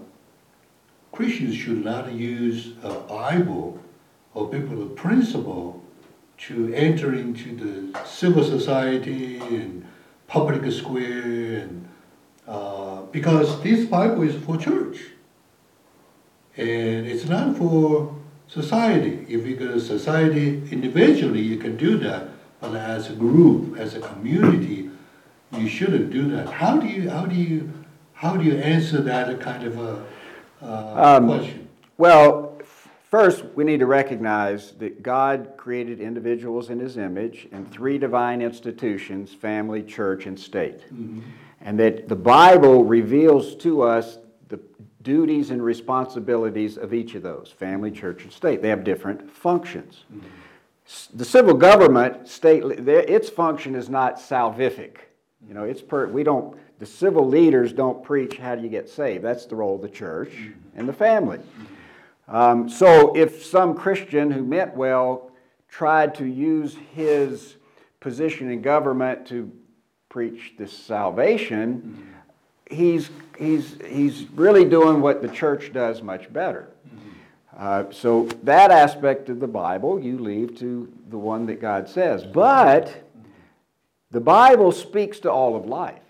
Christians 1.12 1.56
should 1.56 1.84
not 1.84 2.12
use 2.12 2.74
a 2.84 2.94
Bible 2.94 3.80
or 4.38 4.48
biblical 4.48 4.86
principle 4.90 5.82
to 6.38 6.72
enter 6.76 7.16
into 7.16 7.56
the 7.56 8.00
civil 8.06 8.44
society 8.44 9.40
and 9.40 9.84
public 10.28 10.72
square 10.72 11.62
and 11.62 11.90
uh, 12.48 13.02
because 13.12 13.60
this 13.64 13.86
Bible 13.86 14.22
is 14.22 14.36
for 14.44 14.56
church 14.56 15.00
and 16.56 17.08
it's 17.08 17.26
not 17.26 17.58
for 17.58 18.16
society. 18.48 19.26
If 19.28 19.48
you 19.48 19.56
go 19.56 19.70
to 19.74 19.80
society 19.80 20.62
individually, 20.72 21.42
you 21.42 21.58
can 21.58 21.76
do 21.76 21.98
that, 21.98 22.30
but 22.62 22.76
as 22.76 23.10
a 23.10 23.14
group, 23.14 23.76
as 23.78 23.96
a 23.96 24.00
community, 24.00 24.92
you 25.52 25.68
shouldn't 25.68 26.12
do 26.12 26.30
that. 26.36 26.48
How 26.48 26.78
do 26.78 26.86
you 26.86 27.10
how 27.10 27.26
do 27.26 27.36
you 27.36 27.74
how 28.14 28.38
do 28.38 28.44
you 28.44 28.58
answer 28.58 29.02
that 29.02 29.42
kind 29.42 29.64
of 29.64 29.80
a 29.80 30.06
uh, 30.62 31.18
um, 31.18 31.28
question? 31.28 31.68
Well, 31.98 32.47
first 33.10 33.44
we 33.56 33.64
need 33.64 33.80
to 33.80 33.86
recognize 33.86 34.72
that 34.74 35.04
God 35.04 35.54
created 35.58 36.00
individuals 36.00 36.70
in 36.70 36.80
His 36.80 36.98
image 36.98 37.48
in 37.52 37.66
three 37.66 37.98
divine 37.98 38.42
institutions: 38.42 39.34
family, 39.34 39.84
church, 39.84 40.26
and 40.26 40.40
state. 40.40 40.82
Mm-hmm. 40.94 41.22
And 41.62 41.80
that 41.80 42.08
the 42.08 42.16
Bible 42.16 42.86
reveals 42.86 43.56
to 43.58 43.82
us 43.82 44.20
the 44.48 44.60
duties 45.02 45.50
and 45.50 45.62
responsibilities 45.62 46.78
of 46.78 46.94
each 46.94 47.16
of 47.16 47.24
those 47.24 47.52
family, 47.52 47.92
church, 47.92 48.24
and 48.24 48.32
state. 48.32 48.62
They 48.62 48.70
have 48.70 48.84
different 48.84 49.30
functions. 49.30 50.06
Mm-hmm. 50.14 50.28
The 51.16 51.26
civil 51.26 51.54
government, 51.54 52.30
state, 52.30 52.64
its 52.64 53.28
function 53.28 53.76
is 53.76 53.90
not 53.90 54.18
salvific. 54.18 54.98
You 55.46 55.54
know, 55.54 55.64
it's 55.64 55.82
per, 55.82 56.08
we 56.08 56.24
don't, 56.24 56.58
the 56.80 56.86
civil 56.86 57.28
leaders 57.28 57.74
don't 57.74 58.02
preach 58.04 58.38
how 58.38 58.56
do 58.56 58.62
you 58.62 58.70
get 58.70 58.88
saved. 58.88 59.24
That's 59.24 59.46
the 59.46 59.56
role 59.56 59.76
of 59.76 59.82
the 59.82 59.90
church 59.90 60.30
mm-hmm. 60.30 60.80
and 60.80 60.88
the 60.88 60.94
family. 60.94 61.40
Mm-hmm. 61.40 61.66
Um, 62.28 62.70
so 62.70 63.16
if 63.16 63.46
some 63.46 63.76
Christian 63.76 64.32
who 64.32 64.44
meant 64.44 64.76
well 64.76 65.32
tried 65.70 66.16
to 66.16 66.26
use 66.26 66.76
his 66.94 67.56
position 68.00 68.52
in 68.52 68.62
government 68.62 69.28
to 69.28 69.52
preach 70.10 70.54
this 70.58 70.72
salvation, 70.72 71.82
mm-hmm 71.82 72.18
he's, 72.70 73.10
he's, 73.38 73.78
he's 73.88 74.24
really 74.32 74.66
doing 74.66 75.02
what 75.02 75.22
the 75.22 75.28
church 75.28 75.74
does 75.74 76.02
much 76.02 76.32
better. 76.32 76.70
Uh, 77.56 77.86
so 77.92 78.26
that 78.44 78.70
aspect 78.70 79.30
of 79.30 79.40
the 79.40 79.48
Bible 79.48 80.00
you 80.00 80.20
leave 80.20 80.58
to 80.60 80.92
the 81.10 81.18
one 81.18 81.46
that 81.48 81.60
God 81.60 81.90
says. 81.90 82.24
But 82.24 83.10
the 84.12 84.20
Bible 84.20 84.72
speaks 84.72 85.20
to 85.22 85.32
all 85.32 85.56
of 85.56 85.66
life. 85.66 86.02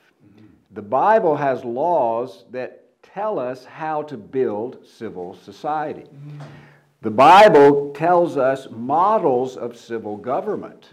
The 0.71 0.81
Bible 0.81 1.37
has 1.37 1.63
laws 1.63 2.43
that 2.51 2.86
tell 3.17 3.39
us 3.39 3.65
how 3.65 4.03
to 4.03 4.15
build 4.15 4.77
civil 4.85 5.35
society. 5.43 6.03
The 7.01 7.09
Bible 7.09 7.91
tells 7.93 8.37
us 8.37 8.67
models 8.69 9.57
of 9.57 9.75
civil 9.75 10.17
government. 10.17 10.89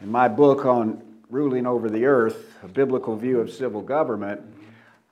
In 0.00 0.10
my 0.10 0.26
book 0.26 0.64
on 0.64 1.00
ruling 1.28 1.68
over 1.68 1.88
the 1.88 2.06
earth, 2.06 2.56
a 2.64 2.66
biblical 2.66 3.14
view 3.14 3.38
of 3.38 3.52
civil 3.52 3.82
government, 3.82 4.40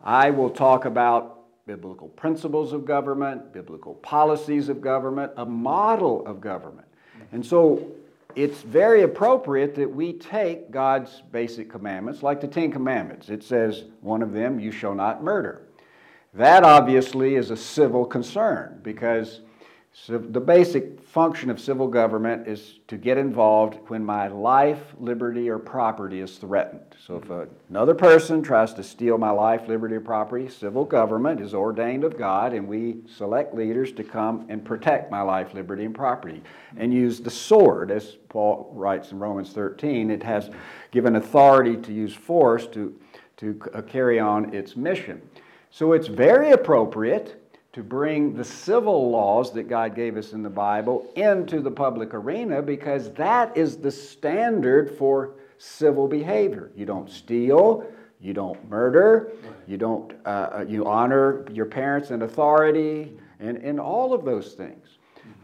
I 0.02 0.30
will 0.30 0.50
talk 0.50 0.84
about 0.84 1.44
biblical 1.64 2.08
principles 2.08 2.72
of 2.72 2.84
government, 2.84 3.52
biblical 3.52 3.94
policies 3.94 4.68
of 4.68 4.80
government, 4.80 5.30
a 5.36 5.46
model 5.46 6.26
of 6.26 6.40
government. 6.40 6.88
And 7.30 7.46
so 7.46 7.86
it's 8.34 8.62
very 8.62 9.02
appropriate 9.02 9.76
that 9.76 9.94
we 9.94 10.12
take 10.12 10.72
God's 10.72 11.22
basic 11.30 11.70
commandments, 11.70 12.24
like 12.24 12.40
the 12.40 12.48
Ten 12.48 12.72
Commandments. 12.72 13.28
It 13.28 13.44
says, 13.44 13.84
one 14.00 14.22
of 14.22 14.32
them, 14.32 14.58
you 14.58 14.72
shall 14.72 14.96
not 14.96 15.22
murder. 15.22 15.67
That 16.34 16.62
obviously 16.62 17.36
is 17.36 17.50
a 17.50 17.56
civil 17.56 18.04
concern 18.04 18.80
because 18.82 19.40
the 20.06 20.40
basic 20.40 21.00
function 21.00 21.50
of 21.50 21.58
civil 21.58 21.88
government 21.88 22.46
is 22.46 22.78
to 22.86 22.96
get 22.96 23.18
involved 23.18 23.78
when 23.88 24.04
my 24.04 24.28
life, 24.28 24.94
liberty, 24.98 25.48
or 25.48 25.58
property 25.58 26.20
is 26.20 26.36
threatened. 26.36 26.94
So 27.04 27.16
if 27.16 27.24
mm-hmm. 27.24 27.52
another 27.70 27.94
person 27.94 28.42
tries 28.42 28.74
to 28.74 28.82
steal 28.82 29.18
my 29.18 29.30
life, 29.30 29.66
liberty, 29.66 29.96
or 29.96 30.00
property, 30.00 30.48
civil 30.48 30.84
government 30.84 31.40
is 31.40 31.54
ordained 31.54 32.04
of 32.04 32.16
God, 32.16 32.52
and 32.52 32.68
we 32.68 32.98
select 33.06 33.54
leaders 33.54 33.92
to 33.92 34.04
come 34.04 34.46
and 34.48 34.64
protect 34.64 35.10
my 35.10 35.22
life, 35.22 35.54
liberty, 35.54 35.84
and 35.84 35.94
property, 35.94 36.42
and 36.76 36.92
mm-hmm. 36.92 37.00
use 37.00 37.20
the 37.20 37.30
sword, 37.30 37.90
as 37.90 38.18
Paul 38.28 38.70
writes 38.74 39.10
in 39.10 39.18
Romans 39.18 39.52
13. 39.52 40.10
It 40.10 40.22
has 40.22 40.48
mm-hmm. 40.48 40.58
given 40.90 41.16
authority 41.16 41.76
to 41.76 41.92
use 41.92 42.14
force 42.14 42.66
to, 42.68 42.94
to 43.38 43.60
uh, 43.74 43.82
carry 43.82 44.20
on 44.20 44.54
its 44.54 44.76
mission. 44.76 45.22
So 45.78 45.92
it's 45.92 46.08
very 46.08 46.50
appropriate 46.50 47.40
to 47.72 47.84
bring 47.84 48.34
the 48.34 48.42
civil 48.42 49.12
laws 49.12 49.52
that 49.52 49.68
God 49.68 49.94
gave 49.94 50.16
us 50.16 50.32
in 50.32 50.42
the 50.42 50.50
Bible 50.50 51.08
into 51.14 51.60
the 51.60 51.70
public 51.70 52.14
arena 52.14 52.60
because 52.60 53.12
that 53.12 53.56
is 53.56 53.76
the 53.76 53.92
standard 53.92 54.98
for 54.98 55.36
civil 55.58 56.08
behavior. 56.08 56.72
You 56.74 56.84
don't 56.84 57.08
steal, 57.08 57.86
you 58.20 58.34
don't 58.34 58.68
murder, 58.68 59.30
you 59.68 59.76
don't 59.76 60.14
uh, 60.26 60.28
uh, 60.28 60.64
you 60.66 60.84
honor 60.84 61.46
your 61.52 61.66
parents 61.66 62.10
and 62.10 62.24
authority, 62.24 63.16
and, 63.38 63.58
and 63.58 63.78
all 63.78 64.12
of 64.12 64.24
those 64.24 64.54
things. 64.54 64.98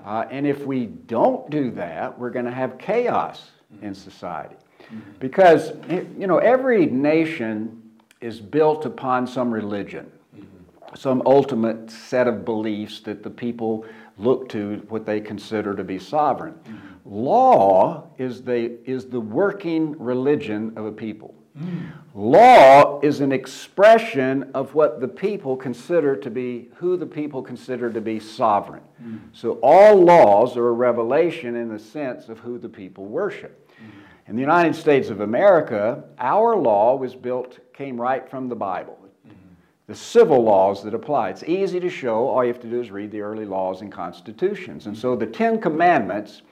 Uh, 0.04 0.24
and 0.32 0.48
if 0.48 0.66
we 0.66 0.86
don't 0.86 1.48
do 1.48 1.70
that, 1.70 2.18
we're 2.18 2.30
going 2.30 2.44
to 2.44 2.50
have 2.50 2.76
chaos 2.76 3.52
in 3.82 3.94
society. 3.94 4.56
Because, 5.20 5.74
you 5.88 6.26
know, 6.26 6.38
every 6.38 6.86
nation 6.86 7.80
is 8.20 8.40
built 8.40 8.84
upon 8.84 9.28
some 9.28 9.54
religion 9.54 10.10
some 10.94 11.22
ultimate 11.26 11.90
set 11.90 12.26
of 12.26 12.44
beliefs 12.44 13.00
that 13.00 13.22
the 13.22 13.30
people 13.30 13.84
look 14.16 14.48
to 14.50 14.84
what 14.88 15.04
they 15.04 15.20
consider 15.20 15.74
to 15.74 15.84
be 15.84 15.98
sovereign. 15.98 16.54
Mm-hmm. 16.54 16.86
Law 17.04 18.08
is 18.18 18.42
the, 18.42 18.78
is 18.88 19.06
the 19.06 19.20
working 19.20 19.98
religion 19.98 20.72
of 20.76 20.86
a 20.86 20.92
people. 20.92 21.34
Law 22.14 23.00
is 23.00 23.20
an 23.20 23.30
expression 23.30 24.50
of 24.54 24.74
what 24.74 25.00
the 25.00 25.06
people 25.06 25.56
consider 25.56 26.16
to 26.16 26.30
be, 26.30 26.68
who 26.76 26.96
the 26.96 27.06
people 27.06 27.42
consider 27.42 27.92
to 27.92 28.00
be 28.00 28.18
sovereign. 28.18 28.82
Mm. 29.00 29.20
So 29.32 29.60
all 29.62 29.96
laws 29.96 30.56
are 30.56 30.68
a 30.68 30.72
revelation 30.72 31.54
in 31.54 31.68
the 31.68 31.78
sense 31.78 32.28
of 32.28 32.40
who 32.40 32.58
the 32.58 32.68
people 32.68 33.06
worship. 33.06 33.70
Mm. 33.70 34.30
In 34.30 34.36
the 34.36 34.40
United 34.40 34.74
States 34.74 35.10
of 35.10 35.20
America, 35.20 36.02
our 36.18 36.56
law 36.56 36.96
was 36.96 37.14
built, 37.14 37.60
came 37.72 38.00
right 38.00 38.28
from 38.28 38.48
the 38.48 38.56
Bible. 38.56 38.98
The 39.86 39.94
civil 39.94 40.42
laws 40.42 40.82
that 40.84 40.94
apply. 40.94 41.30
It's 41.30 41.42
easy 41.42 41.78
to 41.80 41.90
show. 41.90 42.28
All 42.28 42.42
you 42.42 42.52
have 42.52 42.62
to 42.62 42.70
do 42.70 42.80
is 42.80 42.90
read 42.90 43.10
the 43.10 43.20
early 43.20 43.44
laws 43.44 43.82
and 43.82 43.92
constitutions. 43.92 44.86
And 44.86 44.96
so 44.96 45.14
the 45.14 45.26
Ten 45.26 45.60
Commandments 45.60 46.42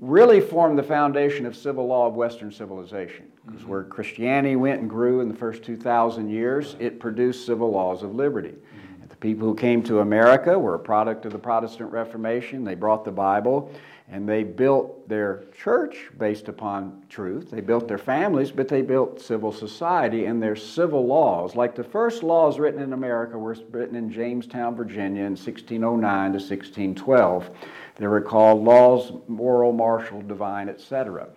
really 0.00 0.40
formed 0.40 0.78
the 0.78 0.82
foundation 0.82 1.44
of 1.44 1.54
civil 1.54 1.86
law 1.86 2.06
of 2.06 2.14
Western 2.14 2.50
civilization. 2.50 3.26
Because 3.44 3.60
mm-hmm. 3.60 3.70
where 3.70 3.84
Christianity 3.84 4.56
went 4.56 4.80
and 4.80 4.88
grew 4.88 5.20
in 5.20 5.28
the 5.28 5.34
first 5.34 5.62
2,000 5.62 6.30
years, 6.30 6.74
it 6.78 6.98
produced 6.98 7.44
civil 7.44 7.70
laws 7.70 8.02
of 8.02 8.14
liberty. 8.14 8.48
Mm-hmm. 8.48 9.02
And 9.02 9.10
the 9.10 9.16
people 9.16 9.46
who 9.46 9.54
came 9.54 9.82
to 9.84 10.00
America 10.00 10.58
were 10.58 10.74
a 10.74 10.78
product 10.78 11.26
of 11.26 11.32
the 11.32 11.38
Protestant 11.38 11.92
Reformation. 11.92 12.64
They 12.64 12.74
brought 12.74 13.04
the 13.04 13.12
Bible 13.12 13.70
and 14.10 14.28
they 14.28 14.44
built 14.44 15.08
their 15.08 15.44
church 15.56 16.10
based 16.18 16.48
upon 16.48 17.02
truth. 17.08 17.50
They 17.50 17.62
built 17.62 17.88
their 17.88 17.98
families, 17.98 18.50
but 18.50 18.68
they 18.68 18.82
built 18.82 19.20
civil 19.20 19.50
society 19.50 20.26
and 20.26 20.42
their 20.42 20.56
civil 20.56 21.06
laws. 21.06 21.56
Like 21.56 21.74
the 21.74 21.84
first 21.84 22.22
laws 22.22 22.58
written 22.58 22.82
in 22.82 22.92
America 22.92 23.38
were 23.38 23.56
written 23.70 23.96
in 23.96 24.12
Jamestown, 24.12 24.76
Virginia 24.76 25.22
in 25.22 25.32
1609 25.32 26.32
to 26.32 26.38
1612. 26.38 27.50
They 27.96 28.06
were 28.06 28.20
called 28.20 28.62
laws, 28.62 29.12
moral, 29.26 29.72
martial, 29.72 30.20
divine, 30.20 30.68
etc. 30.68 31.28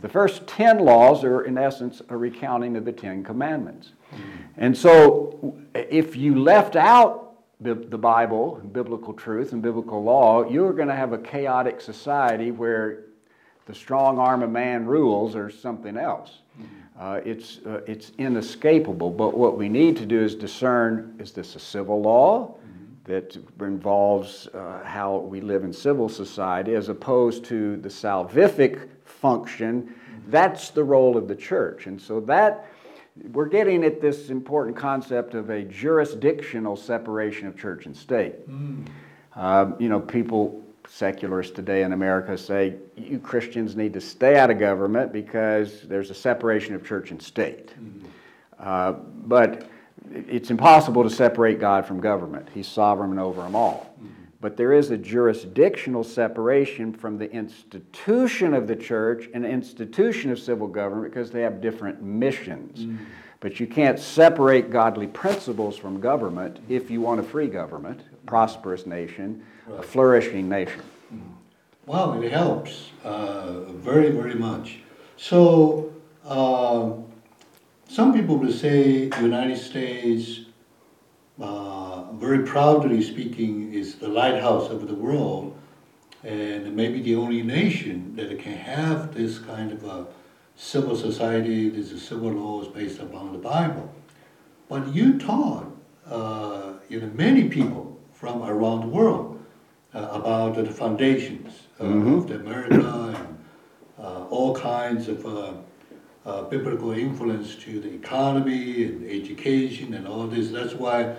The 0.00 0.08
first 0.08 0.46
10 0.46 0.78
laws 0.78 1.24
are, 1.24 1.42
in 1.42 1.58
essence, 1.58 2.00
a 2.08 2.16
recounting 2.16 2.76
of 2.76 2.84
the 2.84 2.92
Ten 2.92 3.22
Commandments. 3.24 3.92
And 4.56 4.76
so, 4.76 5.56
if 5.74 6.14
you 6.16 6.38
left 6.38 6.76
out 6.76 7.23
the 7.64 7.98
Bible, 7.98 8.60
biblical 8.72 9.14
truth, 9.14 9.52
and 9.52 9.62
biblical 9.62 10.02
law, 10.02 10.48
you're 10.48 10.72
going 10.72 10.88
to 10.88 10.94
have 10.94 11.12
a 11.12 11.18
chaotic 11.18 11.80
society 11.80 12.50
where 12.50 13.04
the 13.66 13.74
strong 13.74 14.18
arm 14.18 14.42
of 14.42 14.50
man 14.50 14.84
rules 14.86 15.34
or 15.34 15.50
something 15.50 15.96
else. 15.96 16.40
Mm-hmm. 16.60 16.74
Uh, 17.00 17.14
it's, 17.24 17.60
uh, 17.66 17.80
it's 17.86 18.12
inescapable. 18.18 19.10
But 19.10 19.36
what 19.36 19.56
we 19.56 19.68
need 19.68 19.96
to 19.96 20.06
do 20.06 20.20
is 20.22 20.34
discern 20.34 21.16
is 21.18 21.32
this 21.32 21.56
a 21.56 21.60
civil 21.60 22.00
law? 22.00 22.54
that 23.04 23.36
involves 23.60 24.48
uh, 24.48 24.82
how 24.82 25.18
we 25.18 25.40
live 25.40 25.62
in 25.62 25.72
civil 25.72 26.08
society 26.08 26.74
as 26.74 26.88
opposed 26.88 27.44
to 27.44 27.76
the 27.76 27.88
salvific 27.88 28.88
function. 29.04 29.94
That's 30.28 30.70
the 30.70 30.84
role 30.84 31.16
of 31.16 31.28
the 31.28 31.36
church. 31.36 31.86
And 31.86 32.00
so 32.00 32.20
that 32.20 32.66
we're 33.16 33.48
getting 33.48 33.84
at 33.84 34.00
this 34.00 34.30
important 34.30 34.76
concept 34.76 35.34
of 35.34 35.50
a 35.50 35.62
jurisdictional 35.62 36.76
separation 36.76 37.46
of 37.46 37.56
church 37.56 37.86
and 37.86 37.96
state. 37.96 38.48
Mm. 38.48 38.86
Uh, 39.36 39.72
you 39.78 39.88
know, 39.88 40.00
people, 40.00 40.62
secularists 40.88 41.54
today 41.54 41.82
in 41.82 41.92
America, 41.92 42.36
say 42.36 42.76
you 42.96 43.18
Christians 43.18 43.74
need 43.74 43.92
to 43.94 44.00
stay 44.00 44.36
out 44.36 44.50
of 44.50 44.58
government 44.58 45.12
because 45.12 45.82
there's 45.82 46.10
a 46.10 46.14
separation 46.14 46.74
of 46.74 46.84
church 46.84 47.10
and 47.10 47.22
state. 47.22 47.72
Mm. 47.80 48.04
Uh, 48.58 48.92
but 48.92 49.68
it's 50.12 50.50
impossible 50.50 51.02
to 51.02 51.10
separate 51.10 51.60
God 51.60 51.86
from 51.86 52.00
government. 52.00 52.48
He's 52.52 52.68
sovereign 52.68 53.18
over 53.18 53.42
them 53.42 53.54
all. 53.54 53.94
Mm-hmm. 53.98 54.13
But 54.44 54.58
there 54.58 54.74
is 54.74 54.90
a 54.90 54.98
jurisdictional 54.98 56.04
separation 56.04 56.92
from 56.92 57.16
the 57.16 57.32
institution 57.32 58.52
of 58.52 58.66
the 58.66 58.76
church 58.76 59.30
and 59.32 59.46
institution 59.46 60.30
of 60.30 60.38
civil 60.38 60.68
government 60.68 61.14
because 61.14 61.30
they 61.30 61.40
have 61.40 61.62
different 61.62 62.02
missions. 62.02 62.80
Mm-hmm. 62.80 63.04
But 63.40 63.58
you 63.58 63.66
can't 63.66 63.98
separate 63.98 64.70
godly 64.70 65.06
principles 65.06 65.78
from 65.78 65.98
government 65.98 66.58
if 66.68 66.90
you 66.90 67.00
want 67.00 67.20
a 67.20 67.22
free 67.22 67.46
government, 67.46 68.02
a 68.12 68.26
prosperous 68.26 68.84
nation, 68.84 69.42
right. 69.66 69.80
a 69.80 69.82
flourishing 69.82 70.46
nation. 70.46 70.82
Mm-hmm. 71.10 71.32
Well, 71.86 72.22
it 72.22 72.30
helps 72.30 72.90
uh, 73.02 73.60
very, 73.60 74.10
very 74.10 74.34
much. 74.34 74.80
So, 75.16 75.90
uh, 76.26 76.90
some 77.88 78.12
people 78.12 78.36
will 78.36 78.52
say 78.52 79.08
the 79.08 79.22
United 79.22 79.56
States, 79.56 80.40
uh, 81.40 82.03
very 82.18 82.44
proudly 82.44 83.02
speaking, 83.02 83.72
is 83.72 83.96
the 83.96 84.08
lighthouse 84.08 84.70
of 84.70 84.86
the 84.88 84.94
world, 84.94 85.56
and 86.22 86.74
maybe 86.74 87.00
the 87.02 87.14
only 87.14 87.42
nation 87.42 88.16
that 88.16 88.38
can 88.38 88.56
have 88.56 89.14
this 89.14 89.38
kind 89.38 89.72
of 89.72 89.84
a 89.84 90.06
civil 90.56 90.96
society, 90.96 91.68
these 91.68 92.00
civil 92.00 92.30
laws 92.30 92.68
based 92.68 93.00
upon 93.00 93.32
the 93.32 93.38
Bible. 93.38 93.92
But 94.68 94.94
you 94.94 95.18
taught, 95.18 95.66
uh, 96.06 96.74
you 96.88 97.00
know, 97.00 97.10
many 97.14 97.48
people 97.48 98.00
from 98.12 98.42
around 98.42 98.80
the 98.80 98.86
world 98.86 99.44
uh, 99.94 100.08
about 100.12 100.56
the 100.56 100.70
foundations 100.70 101.62
mm-hmm. 101.78 102.14
of 102.14 102.30
America 102.30 103.14
and 103.16 103.38
uh, 103.98 104.26
all 104.28 104.54
kinds 104.54 105.08
of 105.08 105.26
uh, 105.26 105.52
uh, 106.24 106.42
biblical 106.44 106.92
influence 106.92 107.54
to 107.56 107.80
the 107.80 107.92
economy 107.92 108.84
and 108.84 109.08
education 109.08 109.94
and 109.94 110.06
all 110.08 110.26
this. 110.26 110.50
That's 110.50 110.74
why 110.74 111.14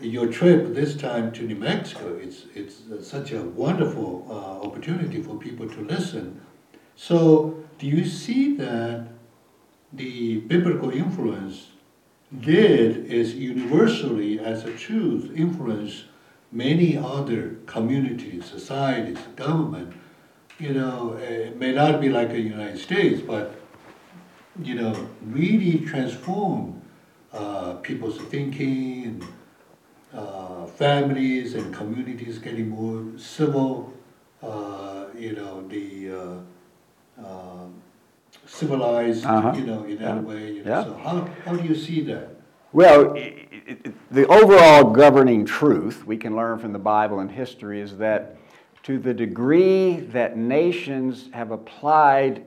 your 0.00 0.26
trip 0.26 0.74
this 0.74 0.96
time 0.96 1.32
to 1.32 1.42
New 1.42 1.56
Mexico, 1.56 2.16
it's, 2.16 2.46
it's 2.54 2.82
such 3.06 3.32
a 3.32 3.42
wonderful 3.42 4.26
uh, 4.28 4.66
opportunity 4.66 5.22
for 5.22 5.36
people 5.36 5.68
to 5.68 5.80
listen. 5.80 6.40
So 6.96 7.64
do 7.78 7.86
you 7.86 8.04
see 8.04 8.56
that 8.56 9.08
the 9.92 10.40
biblical 10.40 10.90
influence 10.90 11.68
did 12.40 13.06
is 13.06 13.34
universally 13.34 14.40
as 14.40 14.64
a 14.64 14.72
truth 14.72 15.30
influence 15.36 16.04
many 16.50 16.96
other 16.96 17.56
communities, 17.66 18.44
societies, 18.46 19.18
government. 19.36 19.92
You 20.58 20.72
know, 20.72 21.14
it 21.14 21.58
may 21.58 21.72
not 21.72 22.00
be 22.00 22.08
like 22.08 22.30
the 22.30 22.40
United 22.40 22.78
States, 22.78 23.20
but 23.20 23.60
you 24.62 24.76
know, 24.76 25.08
really 25.22 25.80
transform 25.80 26.80
uh, 27.32 27.74
people's 27.74 28.18
thinking 28.18 29.22
uh, 30.14 30.66
families 30.66 31.54
and 31.54 31.74
communities 31.74 32.38
getting 32.38 32.68
more 32.68 33.18
civil, 33.18 33.92
uh, 34.42 35.06
you 35.16 35.34
know, 35.34 35.66
the 35.68 36.44
uh, 37.20 37.26
um, 37.26 37.74
civilized, 38.46 39.24
uh-huh. 39.24 39.54
you 39.56 39.64
know, 39.64 39.84
in 39.84 39.98
that 39.98 40.22
way. 40.22 40.52
You 40.52 40.64
know. 40.64 40.70
yeah. 40.70 40.84
So 40.84 40.94
how, 40.94 41.28
how 41.44 41.56
do 41.56 41.66
you 41.66 41.74
see 41.74 42.00
that? 42.02 42.30
Well, 42.72 43.14
the 44.10 44.26
overall 44.26 44.90
governing 44.90 45.44
truth 45.44 46.04
we 46.04 46.16
can 46.16 46.34
learn 46.34 46.58
from 46.58 46.72
the 46.72 46.78
Bible 46.78 47.20
and 47.20 47.30
history 47.30 47.80
is 47.80 47.96
that 47.98 48.36
to 48.82 48.98
the 48.98 49.14
degree 49.14 50.00
that 50.12 50.36
nations 50.36 51.30
have 51.32 51.50
applied 51.50 52.44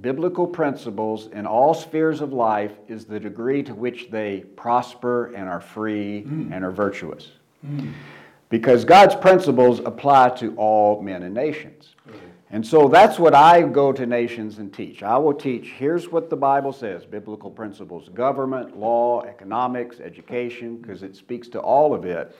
biblical 0.00 0.46
principles 0.46 1.28
in 1.28 1.46
all 1.46 1.74
spheres 1.74 2.20
of 2.20 2.32
life 2.32 2.72
is 2.88 3.04
the 3.04 3.20
degree 3.20 3.62
to 3.62 3.74
which 3.74 4.10
they 4.10 4.40
prosper 4.56 5.32
and 5.34 5.48
are 5.48 5.60
free 5.60 6.24
mm. 6.26 6.52
and 6.52 6.64
are 6.64 6.70
virtuous. 6.70 7.32
Mm. 7.66 7.92
Because 8.48 8.84
God's 8.84 9.14
principles 9.14 9.80
apply 9.80 10.30
to 10.30 10.54
all 10.56 11.02
men 11.02 11.22
and 11.22 11.34
nations. 11.34 11.94
And 12.52 12.66
so 12.66 12.88
that's 12.88 13.16
what 13.16 13.32
I 13.32 13.62
go 13.62 13.92
to 13.92 14.06
nations 14.06 14.58
and 14.58 14.74
teach. 14.74 15.04
I 15.04 15.16
will 15.18 15.34
teach 15.34 15.68
here's 15.76 16.08
what 16.08 16.28
the 16.30 16.36
Bible 16.36 16.72
says 16.72 17.04
biblical 17.04 17.48
principles 17.48 18.08
government, 18.08 18.76
law, 18.76 19.22
economics, 19.22 20.00
education, 20.00 20.78
because 20.78 21.04
it 21.04 21.14
speaks 21.14 21.48
to 21.50 21.60
all 21.60 21.94
of 21.94 22.04
it. 22.04 22.36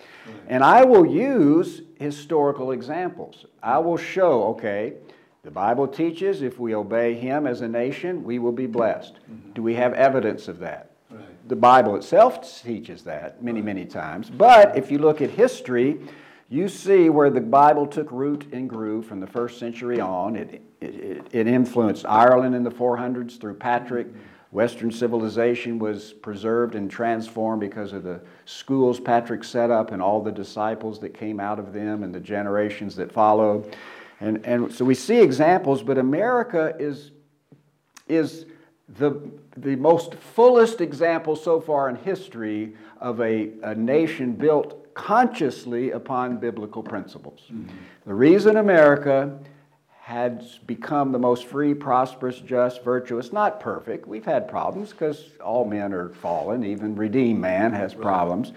And 0.49 0.65
I 0.65 0.83
will 0.83 1.07
use 1.07 1.83
historical 1.97 2.73
examples. 2.73 3.47
I 3.63 3.79
will 3.79 3.97
show, 3.97 4.43
okay, 4.49 4.95
the 5.43 5.51
Bible 5.51 5.89
teaches 5.89 6.43
if 6.43 6.59
we 6.59 6.75
obey 6.75 7.15
Him 7.15 7.47
as 7.47 7.63
a 7.63 7.69
nation, 7.69 8.23
we 8.25 8.39
will 8.39 8.53
be 8.53 8.67
blessed. 8.67 9.15
Mm-hmm. 9.15 9.53
Do 9.53 9.63
we 9.63 9.75
have 9.75 9.95
evidence 9.95 10.49
of 10.49 10.59
that? 10.59 10.91
Right. 11.11 11.49
The 11.49 11.57
Bible 11.57 11.97
itself 11.97 12.63
teaches 12.63 13.03
that 13.05 13.43
many, 13.43 13.63
many 13.63 13.87
times. 13.87 14.29
But 14.29 14.77
if 14.77 14.91
you 14.91 14.99
look 14.99 15.23
at 15.23 15.31
history, 15.31 15.99
you 16.51 16.69
see 16.69 17.09
where 17.09 17.31
the 17.31 17.41
Bible 17.41 17.87
took 17.87 18.13
root 18.13 18.53
and 18.53 18.69
grew 18.69 19.03
from 19.03 19.21
the 19.21 19.27
first 19.27 19.59
century 19.59 19.99
on. 20.01 20.37
It, 20.37 20.63
it, 20.81 21.27
it 21.33 21.47
influenced 21.47 22.05
Ireland 22.07 22.55
in 22.55 22.63
the 22.63 22.71
400s 22.71 23.41
through 23.41 23.55
Patrick. 23.55 24.09
Mm-hmm. 24.09 24.19
Western 24.53 24.91
civilization 24.91 25.79
was 25.79 26.13
preserved 26.13 26.75
and 26.75 26.91
transformed 26.91 27.61
because 27.61 27.93
of 27.93 28.03
the 28.03 28.21
schools 28.47 28.99
Patrick 28.99 29.45
set 29.45 29.71
up 29.71 29.93
and 29.93 30.03
all 30.03 30.21
the 30.21 30.33
disciples 30.33 30.99
that 30.99 31.15
came 31.15 31.39
out 31.39 31.61
of 31.61 31.73
them 31.73 32.03
and 32.03 32.13
the 32.13 32.21
generations 32.21 32.97
that 32.97 33.13
followed. 33.13 33.77
And, 34.21 34.45
and 34.47 34.73
so 34.73 34.85
we 34.85 34.95
see 34.95 35.21
examples, 35.21 35.83
but 35.83 35.99
America 35.99 36.75
is, 36.79 37.11
is 38.07 38.47
the, 38.99 39.31
the 39.57 39.77
most 39.77 40.15
fullest 40.15 40.81
example 40.81 41.37
so 41.37 41.61
far 41.61 41.89
in 41.89 41.97
history 41.97 42.75
of 43.01 43.21
a, 43.21 43.51
a 43.63 43.75
nation 43.75 44.33
built 44.33 44.95
consciously 44.95 45.93
upon 45.93 46.37
biblical 46.37 46.83
principles. 46.83 47.41
Mm-hmm. 47.51 47.75
The 48.07 48.15
reason 48.15 48.57
America 48.57 49.39
had 50.11 50.45
become 50.67 51.13
the 51.13 51.19
most 51.21 51.47
free, 51.47 51.73
prosperous, 51.73 52.41
just, 52.41 52.83
virtuous, 52.83 53.33
not 53.33 53.61
perfect. 53.61 54.09
We've 54.09 54.25
had 54.25 54.49
problems 54.49 54.91
because 54.91 55.31
all 55.41 55.65
men 55.65 55.93
are 55.93 56.09
fallen, 56.09 56.65
even 56.65 56.97
redeemed 56.97 57.41
man 57.41 57.73
has 57.75 57.95
problems. 57.95 58.53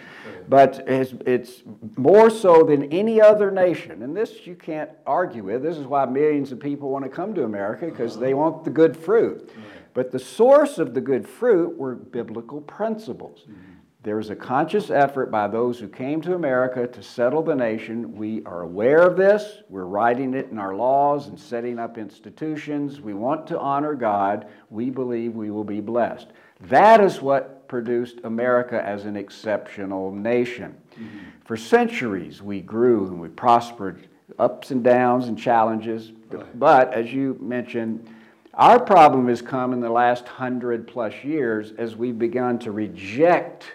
But 0.49 0.83
it's, 0.87 1.13
it's 1.27 1.61
more 1.95 2.31
so 2.31 2.63
than 2.63 2.91
any 2.91 3.21
other 3.21 3.51
nation, 3.51 4.01
and 4.01 4.17
this 4.17 4.47
you 4.47 4.55
can't 4.55 4.89
argue 5.05 5.43
with. 5.43 5.61
This 5.61 5.77
is 5.77 5.85
why 5.85 6.05
millions 6.05 6.51
of 6.51 6.59
people 6.59 6.89
want 6.89 7.05
to 7.05 7.09
come 7.09 7.35
to 7.35 7.43
America 7.43 7.85
because 7.85 8.17
they 8.17 8.33
want 8.33 8.63
the 8.63 8.71
good 8.71 8.97
fruit. 8.97 9.51
But 9.93 10.11
the 10.11 10.17
source 10.17 10.79
of 10.79 10.95
the 10.95 11.01
good 11.01 11.29
fruit 11.29 11.77
were 11.77 11.93
biblical 11.93 12.61
principles. 12.61 13.41
Mm-hmm. 13.41 13.72
There 14.03 14.17
was 14.17 14.29
a 14.29 14.35
conscious 14.35 14.89
effort 14.89 15.31
by 15.31 15.47
those 15.47 15.79
who 15.79 15.87
came 15.87 16.21
to 16.23 16.35
America 16.35 16.85
to 16.85 17.01
settle 17.01 17.41
the 17.41 17.55
nation. 17.55 18.17
We 18.17 18.43
are 18.43 18.63
aware 18.63 18.99
of 18.99 19.15
this. 19.15 19.63
We're 19.69 19.85
writing 19.85 20.33
it 20.33 20.49
in 20.51 20.59
our 20.59 20.75
laws 20.75 21.27
and 21.27 21.39
setting 21.39 21.79
up 21.79 21.97
institutions. 21.97 22.99
We 22.99 23.13
want 23.13 23.47
to 23.47 23.59
honor 23.59 23.93
God. 23.93 24.47
We 24.69 24.89
believe 24.89 25.35
we 25.35 25.51
will 25.51 25.63
be 25.63 25.79
blessed. 25.79 26.27
That 26.59 27.01
is 27.01 27.21
what 27.21 27.65
produced 27.69 28.19
America 28.25 28.85
as 28.85 29.05
an 29.05 29.15
exceptional 29.15 30.11
nation. 30.11 30.75
Mm-hmm. 30.95 31.19
For 31.45 31.55
centuries, 31.55 32.41
we 32.41 32.59
grew 32.59 33.07
and 33.07 33.21
we 33.21 33.29
prospered, 33.29 34.09
ups 34.37 34.71
and 34.71 34.83
downs 34.83 35.29
and 35.29 35.39
challenges. 35.39 36.11
Right. 36.29 36.59
But 36.59 36.93
as 36.93 37.13
you 37.13 37.37
mentioned, 37.39 38.05
our 38.53 38.81
problem 38.81 39.29
has 39.29 39.41
come 39.41 39.71
in 39.71 39.79
the 39.79 39.89
last 39.89 40.27
hundred 40.27 40.87
plus 40.87 41.13
years 41.23 41.71
as 41.77 41.95
we've 41.95 42.19
begun 42.19 42.59
to 42.59 42.71
reject 42.71 43.71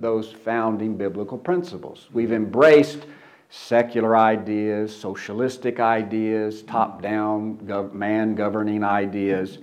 those 0.00 0.32
founding 0.32 0.96
biblical 0.96 1.38
principles. 1.38 2.08
We've 2.12 2.32
embraced 2.32 3.06
secular 3.50 4.16
ideas, 4.16 4.94
socialistic 4.94 5.80
ideas, 5.80 6.62
top 6.62 7.00
down 7.00 7.56
gov- 7.58 7.92
man 7.94 8.34
governing 8.34 8.84
ideas, 8.84 9.58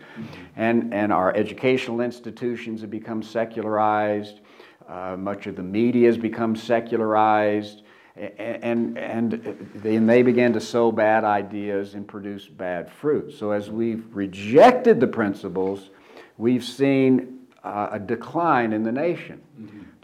and, 0.56 0.94
and 0.94 1.14
our 1.14 1.36
educational 1.36 2.02
institutions 2.02 2.82
have 2.82 2.90
become 2.90 3.22
secularized. 3.22 4.42
Uh, 4.88 5.16
much 5.18 5.48
of 5.48 5.56
the 5.56 5.64
media 5.64 6.08
has 6.08 6.18
become 6.18 6.56
secularized. 6.56 7.84
And, 8.16 8.98
and 8.98 9.70
then 9.76 10.08
they 10.08 10.24
began 10.24 10.54
to 10.54 10.62
sow 10.62 10.90
bad 10.90 11.26
ideas 11.26 11.96
and 11.96 12.08
produce 12.08 12.48
bad 12.48 12.90
fruit. 12.90 13.34
So, 13.34 13.52
as 13.52 13.70
we've 13.70 14.06
rejected 14.16 15.02
the 15.02 15.08
principles, 15.08 15.90
we've 16.38 16.64
seen 16.64 17.40
uh, 17.62 17.90
a 17.92 18.00
decline 18.00 18.72
in 18.72 18.84
the 18.84 18.92
nation. 18.94 19.42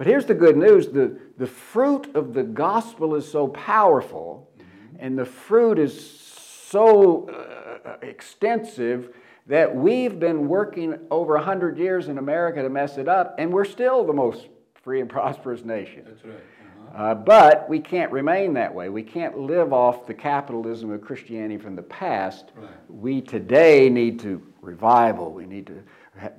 But 0.02 0.08
here's 0.08 0.26
the 0.26 0.34
good 0.34 0.58
news 0.58 0.88
the, 0.88 1.16
the 1.38 1.46
fruit 1.46 2.16
of 2.16 2.34
the 2.34 2.42
gospel 2.42 3.14
is 3.14 3.32
so 3.32 3.50
powerful, 3.50 4.50
and 4.98 5.16
the 5.16 5.26
fruit 5.26 5.78
is 5.78 6.10
so 6.10 7.30
uh, 7.30 7.98
extensive 8.02 9.14
that 9.46 9.76
we've 9.76 10.20
been 10.20 10.48
working 10.48 10.98
over 11.12 11.36
100 11.36 11.78
years 11.78 12.08
in 12.08 12.18
America 12.18 12.64
to 12.64 12.70
mess 12.72 12.98
it 12.98 13.08
up, 13.08 13.36
and 13.38 13.54
we're 13.54 13.64
still 13.64 14.04
the 14.04 14.12
most 14.12 14.48
free 14.74 15.02
and 15.02 15.08
prosperous 15.08 15.64
nation. 15.64 16.02
That's 16.08 16.26
right. 16.26 16.34
Uh-huh. 16.34 17.04
Uh, 17.04 17.14
but 17.14 17.70
we 17.70 17.80
can't 17.80 18.12
remain 18.12 18.56
that 18.56 18.74
way. 18.74 18.90
We 18.90 19.04
can't 19.04 19.38
live 19.38 19.72
off 19.72 20.08
the 20.08 20.16
capitalism 20.16 20.90
of 20.92 21.02
Christianity 21.02 21.60
from 21.60 21.76
the 21.76 21.84
past. 21.84 22.54
Right. 22.56 22.72
We 22.90 23.22
today 23.22 23.88
need 23.88 24.20
to 24.22 24.42
revival. 24.62 25.32
We 25.32 25.46
need 25.46 25.68
to 25.68 25.84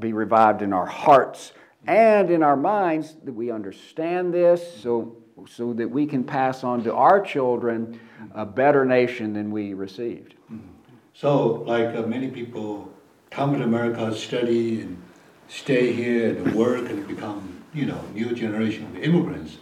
be 0.00 0.12
revived 0.12 0.62
in 0.62 0.72
our 0.72 0.86
hearts 0.86 1.52
and 1.86 2.30
in 2.30 2.42
our 2.42 2.56
minds 2.56 3.16
that 3.24 3.32
we 3.32 3.50
understand 3.50 4.32
this 4.32 4.80
so, 4.80 5.16
so 5.48 5.72
that 5.72 5.90
we 5.90 6.06
can 6.06 6.24
pass 6.24 6.62
on 6.64 6.84
to 6.84 6.94
our 6.94 7.20
children 7.20 7.98
a 8.34 8.46
better 8.46 8.84
nation 8.84 9.32
than 9.32 9.50
we 9.50 9.74
received. 9.74 10.34
So, 11.14 11.64
like 11.66 11.94
uh, 11.94 12.02
many 12.02 12.28
people 12.28 12.92
come 13.30 13.58
to 13.58 13.64
America, 13.64 14.14
study, 14.14 14.82
and 14.82 15.02
stay 15.48 15.92
here 15.92 16.36
and 16.36 16.54
work 16.54 16.88
and 16.88 17.06
become, 17.06 17.62
you 17.74 17.86
know, 17.86 18.00
new 18.14 18.32
generation 18.32 18.84
of 18.86 18.96
immigrants, 18.96 19.58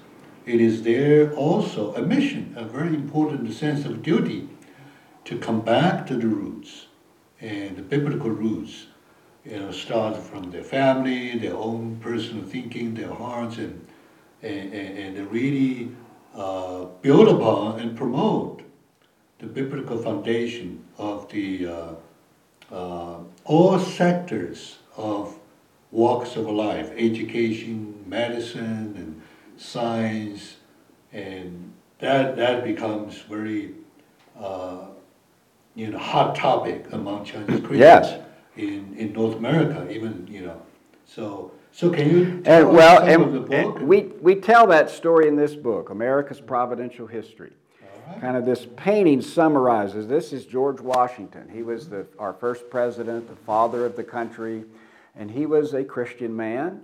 it 0.46 0.60
is 0.60 0.82
there 0.82 1.32
also 1.34 1.94
a 1.94 2.02
mission, 2.02 2.54
a 2.56 2.64
very 2.64 2.94
important 2.94 3.52
sense 3.52 3.84
of 3.84 4.02
duty 4.02 4.48
to 5.24 5.38
come 5.38 5.60
back 5.60 6.06
to 6.06 6.16
the 6.16 6.26
roots 6.26 6.86
and 7.40 7.76
the 7.76 7.82
biblical 7.82 8.30
roots. 8.30 8.86
You 9.44 9.58
know, 9.58 9.72
start 9.72 10.16
from 10.18 10.50
their 10.50 10.62
family, 10.62 11.38
their 11.38 11.56
own 11.56 11.98
personal 12.00 12.44
thinking, 12.44 12.94
their 12.94 13.12
hearts, 13.12 13.56
and 13.56 13.86
and, 14.42 14.72
and, 15.18 15.30
really 15.30 15.90
uh, 16.34 16.86
build 17.02 17.28
upon 17.28 17.78
and 17.80 17.96
promote 17.96 18.62
the 19.38 19.46
biblical 19.46 19.98
foundation 19.98 20.82
of 20.96 21.30
the 21.30 21.66
uh, 21.66 21.94
uh, 22.72 23.18
all 23.44 23.78
sectors 23.78 24.78
of 24.96 25.38
walks 25.90 26.36
of 26.36 26.48
life, 26.48 26.90
education, 26.96 28.02
medicine, 28.06 28.94
and 28.96 29.22
science, 29.56 30.56
and 31.12 31.72
that 31.98 32.36
that 32.36 32.64
becomes 32.64 33.18
very 33.18 33.74
uh, 34.38 34.86
you 35.74 35.88
know 35.88 35.98
hot 35.98 36.34
topic 36.34 36.86
among 36.92 37.24
Chinese 37.24 37.60
Christians 37.60 37.78
Yes. 37.78 38.29
In, 38.56 38.94
in 38.96 39.12
North 39.12 39.36
America, 39.36 39.88
even 39.90 40.26
you 40.28 40.46
know. 40.46 40.62
So 41.06 41.52
so 41.72 41.90
can 41.90 42.10
you 42.10 42.40
uh, 42.40 42.44
tell 42.44 42.58
And 42.60 42.68
us 42.68 42.74
well, 42.74 42.96
some 42.98 43.08
and, 43.08 43.22
of 43.22 43.32
the 43.32 43.40
book? 43.40 43.78
and 43.78 43.88
we, 43.88 44.00
we 44.20 44.34
tell 44.34 44.66
that 44.68 44.90
story 44.90 45.28
in 45.28 45.36
this 45.36 45.54
book, 45.54 45.90
America's 45.90 46.40
Providential 46.40 47.06
History. 47.06 47.52
Right. 48.08 48.20
Kind 48.20 48.36
of 48.36 48.44
this 48.44 48.66
painting 48.76 49.22
summarizes 49.22 50.08
this 50.08 50.32
is 50.32 50.46
George 50.46 50.80
Washington. 50.80 51.48
He 51.52 51.62
was 51.62 51.88
the, 51.88 52.06
our 52.18 52.32
first 52.32 52.68
president, 52.70 53.28
the 53.28 53.36
father 53.36 53.86
of 53.86 53.96
the 53.96 54.04
country, 54.04 54.64
and 55.14 55.30
he 55.30 55.46
was 55.46 55.74
a 55.74 55.84
Christian 55.84 56.34
man 56.34 56.82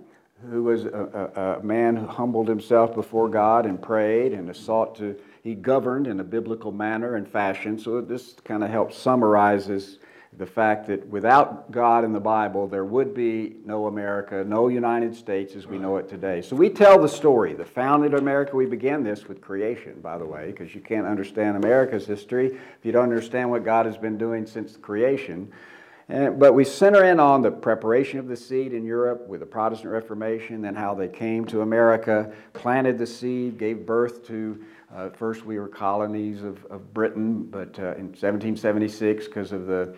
who 0.49 0.63
was 0.63 0.85
a, 0.85 1.29
a, 1.35 1.59
a 1.59 1.63
man 1.63 1.95
who 1.95 2.05
humbled 2.05 2.47
himself 2.47 2.93
before 2.93 3.27
God 3.27 3.65
and 3.65 3.81
prayed 3.81 4.33
and 4.33 4.55
sought 4.55 4.95
to, 4.97 5.15
he 5.43 5.55
governed 5.55 6.05
in 6.05 6.19
a 6.19 6.23
biblical 6.23 6.71
manner 6.71 7.15
and 7.15 7.27
fashion. 7.27 7.79
So 7.79 8.01
this 8.01 8.35
kind 8.45 8.63
of 8.63 8.69
helps 8.69 8.97
summarizes 8.97 9.97
the 10.37 10.45
fact 10.45 10.85
that 10.87 11.07
without 11.07 11.71
God 11.71 12.03
in 12.03 12.13
the 12.13 12.19
Bible, 12.19 12.67
there 12.67 12.85
would 12.85 13.15
be 13.15 13.55
no 13.65 13.87
America, 13.87 14.43
no 14.45 14.67
United 14.67 15.15
States 15.15 15.55
as 15.55 15.65
we 15.65 15.79
know 15.79 15.97
it 15.97 16.07
today. 16.07 16.43
So 16.43 16.55
we 16.55 16.69
tell 16.69 17.01
the 17.01 17.09
story. 17.09 17.53
The 17.53 17.65
founded 17.65 18.13
America, 18.13 18.55
we 18.55 18.67
began 18.67 19.03
this 19.03 19.27
with 19.27 19.41
creation, 19.41 19.99
by 19.99 20.19
the 20.19 20.25
way, 20.25 20.51
because 20.51 20.75
you 20.75 20.81
can't 20.81 21.07
understand 21.07 21.57
America's 21.57 22.05
history 22.05 22.47
if 22.47 22.79
you 22.83 22.91
don't 22.91 23.03
understand 23.03 23.49
what 23.49 23.65
God 23.65 23.87
has 23.87 23.97
been 23.97 24.17
doing 24.17 24.45
since 24.45 24.77
creation. 24.77 25.51
And, 26.07 26.39
but 26.39 26.53
we 26.53 26.63
center 26.63 27.03
in 27.03 27.19
on 27.19 27.41
the 27.41 27.51
preparation 27.51 28.19
of 28.19 28.27
the 28.27 28.37
seed 28.37 28.73
in 28.73 28.85
Europe 28.85 29.27
with 29.27 29.39
the 29.39 29.45
Protestant 29.47 29.91
Reformation, 29.91 30.61
then 30.61 30.75
how 30.75 30.93
they 30.93 31.07
came 31.07 31.45
to 31.45 31.61
America, 31.61 32.31
planted 32.53 32.99
the 32.99 33.07
seed, 33.07 33.57
gave 33.57 33.87
birth 33.87 34.25
to. 34.27 34.63
Uh, 34.95 35.09
first, 35.09 35.45
we 35.45 35.59
were 35.59 35.67
colonies 35.67 36.43
of, 36.43 36.63
of 36.65 36.93
Britain, 36.93 37.43
but 37.43 37.77
uh, 37.79 37.95
in 37.95 38.07
1776, 38.13 39.25
because 39.25 39.51
of 39.51 39.65
the 39.65 39.97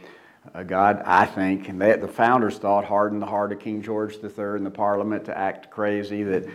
uh, 0.54 0.64
God, 0.64 1.02
I 1.06 1.26
think, 1.26 1.70
and 1.70 1.82
the 1.82 2.08
founders 2.08 2.58
thought, 2.58 2.86
hardened 2.86 3.22
the 3.22 3.28
heart 3.28 3.52
of 3.52 3.60
King 3.60 3.82
George 3.82 4.16
III 4.24 4.56
in 4.56 4.64
the 4.64 4.72
Parliament 4.72 5.26
to 5.26 5.38
act 5.38 5.70
crazy, 5.70 6.24
that 6.24 6.48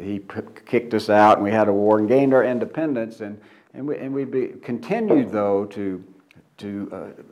he 0.00 0.20
p- 0.20 0.40
kicked 0.64 0.94
us 0.94 1.10
out 1.10 1.38
and 1.38 1.44
we 1.44 1.50
had 1.50 1.68
a 1.68 1.72
war 1.72 1.98
and 1.98 2.08
gained 2.08 2.32
our 2.32 2.44
independence. 2.44 3.20
And, 3.20 3.40
and 3.74 3.86
we, 3.86 3.96
and 3.96 4.12
we 4.14 4.24
be, 4.24 4.48
continued, 4.62 5.32
though, 5.32 5.66
to 5.66 6.04
to, 6.58 6.88
uh, 6.92 7.22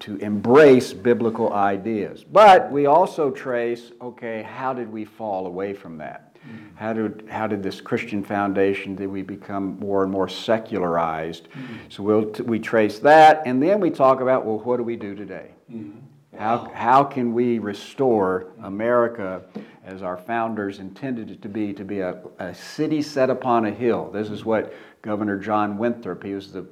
to 0.00 0.16
embrace 0.16 0.92
biblical 0.92 1.52
ideas. 1.54 2.24
But 2.24 2.70
we 2.70 2.84
also 2.84 3.30
trace 3.30 3.92
okay, 4.02 4.42
how 4.42 4.74
did 4.74 4.92
we 4.92 5.04
fall 5.04 5.46
away 5.46 5.72
from 5.72 5.96
that? 5.98 6.25
Mm-hmm. 6.46 6.76
How 6.76 6.92
did, 6.92 7.28
how 7.28 7.46
did 7.46 7.62
this 7.62 7.80
Christian 7.80 8.22
foundation, 8.22 8.94
did 8.94 9.08
we 9.08 9.22
become 9.22 9.78
more 9.78 10.02
and 10.02 10.12
more 10.12 10.28
secularized? 10.28 11.48
Mm-hmm. 11.50 11.74
So 11.88 12.02
we'll, 12.02 12.30
t- 12.30 12.42
we 12.42 12.58
trace 12.58 12.98
that, 13.00 13.42
and 13.46 13.62
then 13.62 13.80
we 13.80 13.90
talk 13.90 14.20
about, 14.20 14.44
well, 14.44 14.58
what 14.58 14.76
do 14.76 14.82
we 14.82 14.96
do 14.96 15.14
today? 15.14 15.50
Mm-hmm. 15.72 15.98
How, 16.38 16.70
how 16.74 17.02
can 17.04 17.32
we 17.32 17.58
restore 17.58 18.52
America 18.62 19.42
as 19.84 20.02
our 20.02 20.18
founders 20.18 20.80
intended 20.80 21.30
it 21.30 21.40
to 21.42 21.48
be, 21.48 21.72
to 21.72 21.84
be 21.84 22.00
a, 22.00 22.20
a 22.38 22.54
city 22.54 23.00
set 23.00 23.30
upon 23.30 23.64
a 23.64 23.70
hill? 23.70 24.10
This 24.12 24.28
is 24.28 24.44
what 24.44 24.74
Governor 25.00 25.38
John 25.38 25.78
Winthrop, 25.78 26.22
he 26.22 26.34
was 26.34 26.52
the 26.52 26.66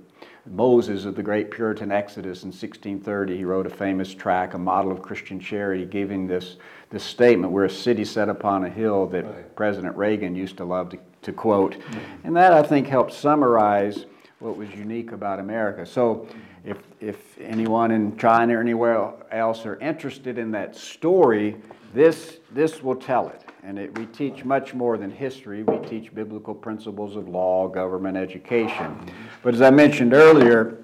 Moses 0.47 1.05
of 1.05 1.15
the 1.15 1.23
great 1.23 1.51
Puritan 1.51 1.91
Exodus 1.91 2.43
in 2.43 2.49
1630. 2.49 3.37
He 3.37 3.45
wrote 3.45 3.67
a 3.67 3.71
famous 3.71 4.13
tract, 4.13 4.55
A 4.55 4.59
Model 4.59 4.93
of 4.93 5.01
Christian 5.01 5.41
Charity, 5.41 5.87
giving 5.87 6.27
this, 6.27 6.57
this 6.91 7.03
statement, 7.03 7.53
We're 7.53 7.65
a 7.65 7.71
city 7.71 8.05
set 8.05 8.29
upon 8.29 8.65
a 8.65 8.71
hill, 8.71 9.07
that 9.09 9.25
Right. 9.25 9.57
President 9.57 9.97
Reagan 9.97 10.35
used 10.35 10.57
to 10.59 10.65
love 10.65 10.91
to, 10.91 10.99
to 11.23 11.33
quote. 11.33 11.77
And 12.25 12.37
that, 12.37 12.53
I 12.53 12.63
think, 12.63 12.87
helped 12.87 13.13
summarize 13.13 14.05
what 14.39 14.57
was 14.57 14.69
unique 14.75 15.13
about 15.13 15.41
America. 15.41 15.87
So, 15.87 16.29
if, 16.65 16.79
if 17.01 17.39
anyone 17.39 17.91
in 17.91 18.17
China 18.17 18.57
or 18.57 18.61
anywhere 18.61 19.13
else 19.31 19.65
are 19.65 19.77
interested 19.81 20.39
in 20.39 20.51
that 20.53 20.77
story, 20.77 21.57
this, 21.95 22.39
this 22.53 22.83
will 22.83 22.97
tell 22.97 23.29
it. 23.29 23.44
And 23.65 23.79
it, 23.79 23.99
we 23.99 24.05
teach 24.07 24.45
much 24.45 24.75
more 24.75 24.99
than 24.99 25.11
history. 25.11 25.63
We 25.63 25.79
teach 25.89 26.15
biblical 26.15 26.55
principles 26.55 27.17
of 27.17 27.29
law, 27.29 27.67
government, 27.67 28.17
education. 28.17 29.11
But 29.43 29.55
as 29.55 29.63
I 29.63 29.71
mentioned 29.71 30.13
earlier, 30.13 30.77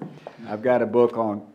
I've 0.47 0.63
got 0.63 0.81
a 0.81 0.87
book 0.87 1.15
on 1.15 1.45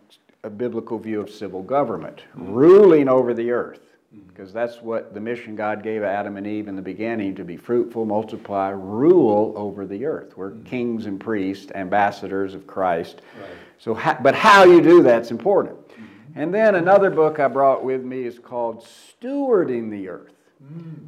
a 0.45 0.51
biblical 0.51 0.99
view 1.01 1.21
of 1.21 1.29
civil 1.29 1.63
government, 1.63 2.23
ruling 2.35 3.09
over 3.09 3.35
the 3.35 3.51
earth. 3.51 3.81
Because 4.29 4.53
that's 4.53 4.81
what 4.81 5.15
the 5.15 5.21
mission 5.21 5.57
God 5.57 5.83
gave 5.83 6.03
Adam 6.03 6.37
and 6.37 6.47
Eve 6.47 6.69
in 6.69 6.77
the 6.77 6.83
beginning 6.83 7.35
to 7.35 7.45
be 7.45 7.57
fruitful, 7.57 8.05
multiply, 8.05 8.71
rule 8.71 9.53
over 9.57 9.85
the 9.85 10.07
earth. 10.07 10.37
We're 10.37 10.53
mm-hmm. 10.53 10.63
kings 10.63 11.07
and 11.07 11.19
priests, 11.19 11.73
ambassadors 11.75 12.55
of 12.55 12.67
Christ. 12.67 13.23
Right. 13.41 13.51
So, 13.79 13.95
but 14.23 14.35
how 14.35 14.65
you 14.65 14.81
do 14.81 15.03
that's 15.03 15.31
important. 15.31 15.77
Mm-hmm. 15.89 16.41
And 16.41 16.55
then 16.55 16.77
another 16.77 17.11
book 17.11 17.41
I 17.41 17.49
brought 17.49 17.83
with 17.83 18.05
me 18.05 18.23
is 18.23 18.39
called 18.39 18.87
Stewarding 18.87 19.91
the 19.91 20.09
Earth, 20.09 20.36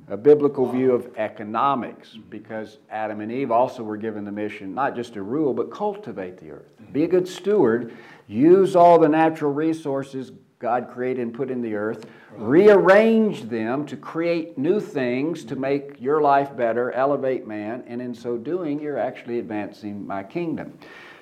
a 0.09 0.17
biblical 0.17 0.71
view 0.71 0.93
of 0.93 1.17
economics, 1.17 2.17
because 2.29 2.79
Adam 2.91 3.21
and 3.21 3.33
Eve 3.33 3.51
also 3.51 3.83
were 3.83 3.97
given 3.97 4.25
the 4.25 4.33
mission 4.33 4.75
not 4.75 4.95
just 4.95 5.15
to 5.15 5.23
rule, 5.23 5.55
but 5.55 5.71
cultivate 5.71 6.39
the 6.39 6.51
earth. 6.51 6.73
Be 6.93 7.05
a 7.05 7.09
good 7.09 7.27
steward, 7.27 7.97
use 8.27 8.77
all 8.77 8.99
the 8.99 9.09
natural 9.09 9.53
resources 9.53 10.33
God 10.59 10.91
created 10.91 11.23
and 11.23 11.33
put 11.33 11.51
in 11.51 11.63
the 11.63 11.75
earth, 11.77 12.07
rearrange 12.37 13.43
them 13.45 13.87
to 13.87 13.97
create 13.97 14.59
new 14.59 14.81
things 14.81 15.45
to 15.45 15.57
make 15.57 16.01
your 16.01 16.21
life 16.21 16.57
better, 16.57 16.91
elevate 16.93 17.47
man, 17.47 17.85
and 17.87 18.03
in 18.03 18.13
so 18.15 18.37
doing, 18.37 18.81
you're 18.81 18.99
actually 18.99 19.39
advancing 19.39 20.07
my 20.07 20.25
kingdom. 20.25 20.77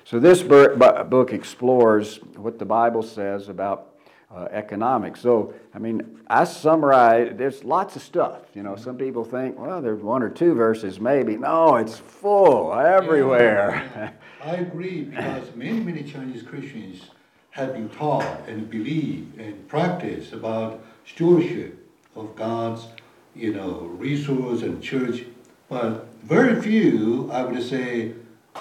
So, 0.05 0.19
this 0.19 0.41
book 0.41 1.33
explores 1.33 2.17
what 2.35 2.57
the 2.57 2.65
Bible 2.65 3.03
says 3.03 3.49
about 3.49 3.86
uh, 4.33 4.47
economics. 4.51 5.21
So, 5.21 5.53
I 5.73 5.79
mean, 5.79 6.19
I 6.27 6.43
summarize, 6.43 7.33
there's 7.37 7.63
lots 7.63 7.95
of 7.95 8.01
stuff. 8.01 8.41
You 8.53 8.63
know, 8.63 8.75
some 8.75 8.97
people 8.97 9.23
think, 9.23 9.57
well, 9.57 9.81
there's 9.81 10.01
one 10.01 10.21
or 10.21 10.29
two 10.29 10.53
verses, 10.53 10.99
maybe. 10.99 11.37
No, 11.37 11.77
it's 11.77 11.97
full 11.97 12.73
everywhere. 12.73 14.13
I 14.43 14.55
agree 14.55 15.03
because 15.03 15.55
many, 15.55 15.79
many 15.79 16.03
Chinese 16.03 16.43
Christians 16.43 17.09
have 17.51 17.73
been 17.73 17.89
taught 17.89 18.47
and 18.47 18.69
believe 18.69 19.31
and 19.39 19.67
practice 19.67 20.33
about 20.33 20.83
stewardship 21.05 21.87
of 22.15 22.35
God's, 22.35 22.87
you 23.35 23.53
know, 23.53 23.79
resource 23.97 24.61
and 24.61 24.81
church, 24.81 25.23
but 25.69 26.07
very 26.23 26.61
few, 26.61 27.29
I 27.31 27.43
would 27.43 27.63
say, 27.63 28.13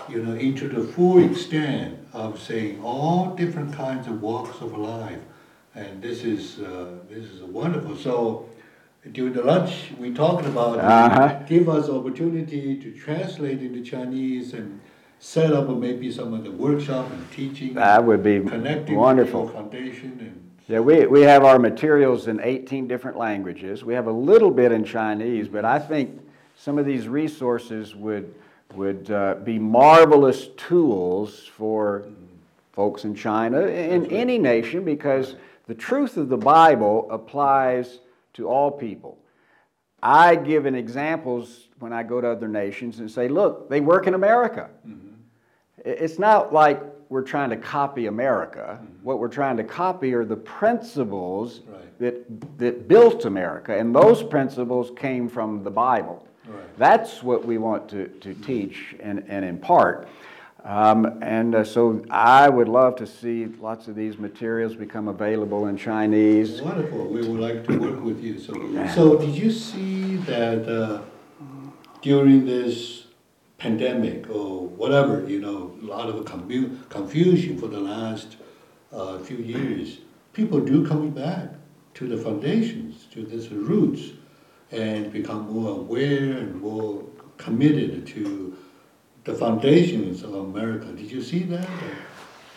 you 0.08 0.22
know, 0.22 0.34
into 0.34 0.68
the 0.68 0.86
full 0.92 1.22
extent 1.22 1.98
of 2.12 2.40
saying 2.40 2.82
all 2.82 3.34
different 3.34 3.74
kinds 3.74 4.06
of 4.06 4.22
walks 4.22 4.60
of 4.60 4.76
life, 4.76 5.18
and 5.76 6.02
this 6.02 6.24
is 6.24 6.58
uh, 6.60 6.86
this 7.08 7.24
is 7.24 7.42
wonderful. 7.42 7.96
So 7.96 8.48
during 9.12 9.34
the 9.34 9.42
lunch, 9.42 9.92
we 10.00 10.12
talked 10.12 10.46
about 10.46 10.78
Uh-huh. 10.78 11.42
give 11.46 11.68
us 11.68 11.88
opportunity 11.88 12.76
to 12.82 12.90
translate 12.92 13.60
into 13.62 13.82
Chinese 13.82 14.52
and 14.54 14.80
set 15.20 15.52
up 15.52 15.68
maybe 15.68 16.10
some 16.10 16.34
of 16.34 16.42
the 16.44 16.50
workshop 16.50 17.10
and 17.12 17.30
teaching. 17.30 17.74
that 17.74 18.02
would 18.04 18.22
be 18.22 18.40
connecting 18.40 18.96
wonderful. 18.96 19.48
foundation 19.48 20.16
and 20.20 20.42
Yeah, 20.68 20.80
we, 20.80 21.06
we 21.06 21.22
have 21.22 21.44
our 21.44 21.58
materials 21.58 22.26
in 22.26 22.40
18 22.40 22.88
different 22.88 23.16
languages. 23.16 23.84
We 23.84 23.94
have 23.94 24.08
a 24.08 24.12
little 24.12 24.50
bit 24.50 24.72
in 24.72 24.82
Chinese, 24.84 25.46
but 25.48 25.64
I 25.64 25.78
think 25.78 26.20
some 26.56 26.76
of 26.78 26.84
these 26.86 27.06
resources 27.06 27.94
would, 27.94 28.34
would 28.74 29.10
uh, 29.10 29.36
be 29.44 29.58
marvelous 29.58 30.48
tools 30.56 31.46
for 31.46 32.04
folks 32.72 33.04
in 33.04 33.14
China, 33.14 33.60
in 33.60 34.06
any 34.06 34.38
nation, 34.38 34.84
because 34.84 35.36
the 35.66 35.74
truth 35.74 36.16
of 36.16 36.28
the 36.28 36.36
Bible 36.36 37.08
applies 37.10 37.98
to 38.34 38.48
all 38.48 38.70
people. 38.70 39.18
I 40.02 40.36
give 40.36 40.66
an 40.66 40.74
examples 40.74 41.68
when 41.78 41.92
I 41.92 42.02
go 42.02 42.20
to 42.20 42.28
other 42.28 42.48
nations 42.48 43.00
and 43.00 43.10
say, 43.10 43.28
look, 43.28 43.68
they 43.68 43.80
work 43.80 44.06
in 44.06 44.14
America. 44.14 44.70
Mm-hmm. 44.86 45.08
I- 45.84 45.88
It's 45.88 46.18
not 46.18 46.52
like 46.52 46.82
we're 47.08 47.22
trying 47.22 47.50
to 47.50 47.56
copy 47.56 48.06
America. 48.06 48.78
Mm-hmm. 48.80 49.04
What 49.04 49.18
we're 49.18 49.28
trying 49.28 49.56
to 49.56 49.64
copy 49.64 50.14
are 50.14 50.24
the 50.24 50.36
principles 50.36 51.60
Right. 51.66 51.98
that, 51.98 52.58
that 52.58 52.88
built 52.88 53.24
America, 53.24 53.76
and 53.76 53.94
those 53.94 54.22
principles 54.22 54.92
came 54.96 55.28
from 55.28 55.64
the 55.64 55.70
Bible. 55.70 56.26
Right. 56.46 56.78
That's 56.78 57.22
what 57.22 57.44
we 57.44 57.58
want 57.58 57.88
to, 57.88 58.06
to 58.08 58.28
mm-hmm. 58.28 58.42
teach 58.42 58.94
and, 59.00 59.24
and 59.28 59.44
impart. 59.44 60.08
Um, 60.66 61.22
and 61.22 61.54
uh, 61.54 61.62
so 61.62 62.04
I 62.10 62.48
would 62.48 62.68
love 62.68 62.96
to 62.96 63.06
see 63.06 63.46
lots 63.46 63.86
of 63.86 63.94
these 63.94 64.18
materials 64.18 64.74
become 64.74 65.06
available 65.06 65.68
in 65.68 65.76
Chinese. 65.76 66.60
Wonderful. 66.60 67.06
We 67.06 67.26
would 67.26 67.40
like 67.40 67.64
to 67.68 67.78
work 67.78 68.02
with 68.02 68.20
you. 68.20 68.40
So, 68.40 68.52
so 68.92 69.16
did 69.16 69.36
you 69.36 69.52
see 69.52 70.16
that 70.16 70.68
uh, 70.68 71.02
during 72.02 72.46
this 72.46 73.06
pandemic 73.58 74.28
or 74.28 74.66
whatever, 74.66 75.24
you 75.28 75.40
know, 75.40 75.78
a 75.80 75.86
lot 75.86 76.08
of 76.08 76.16
commu- 76.24 76.88
confusion 76.88 77.56
for 77.58 77.68
the 77.68 77.78
last 77.78 78.36
uh, 78.92 79.20
few 79.20 79.36
years, 79.36 79.98
people 80.32 80.58
do 80.58 80.84
coming 80.84 81.12
back 81.12 81.50
to 81.94 82.08
the 82.08 82.16
foundations, 82.16 83.06
to 83.12 83.24
these 83.24 83.50
roots, 83.50 84.14
and 84.72 85.12
become 85.12 85.48
more 85.48 85.78
aware 85.78 86.38
and 86.38 86.60
more 86.60 87.04
committed 87.36 88.04
to 88.08 88.56
the 89.26 89.34
foundations 89.34 90.22
of 90.22 90.34
America. 90.34 90.86
Did 90.86 91.10
you 91.10 91.20
see 91.20 91.40
that? 91.40 91.68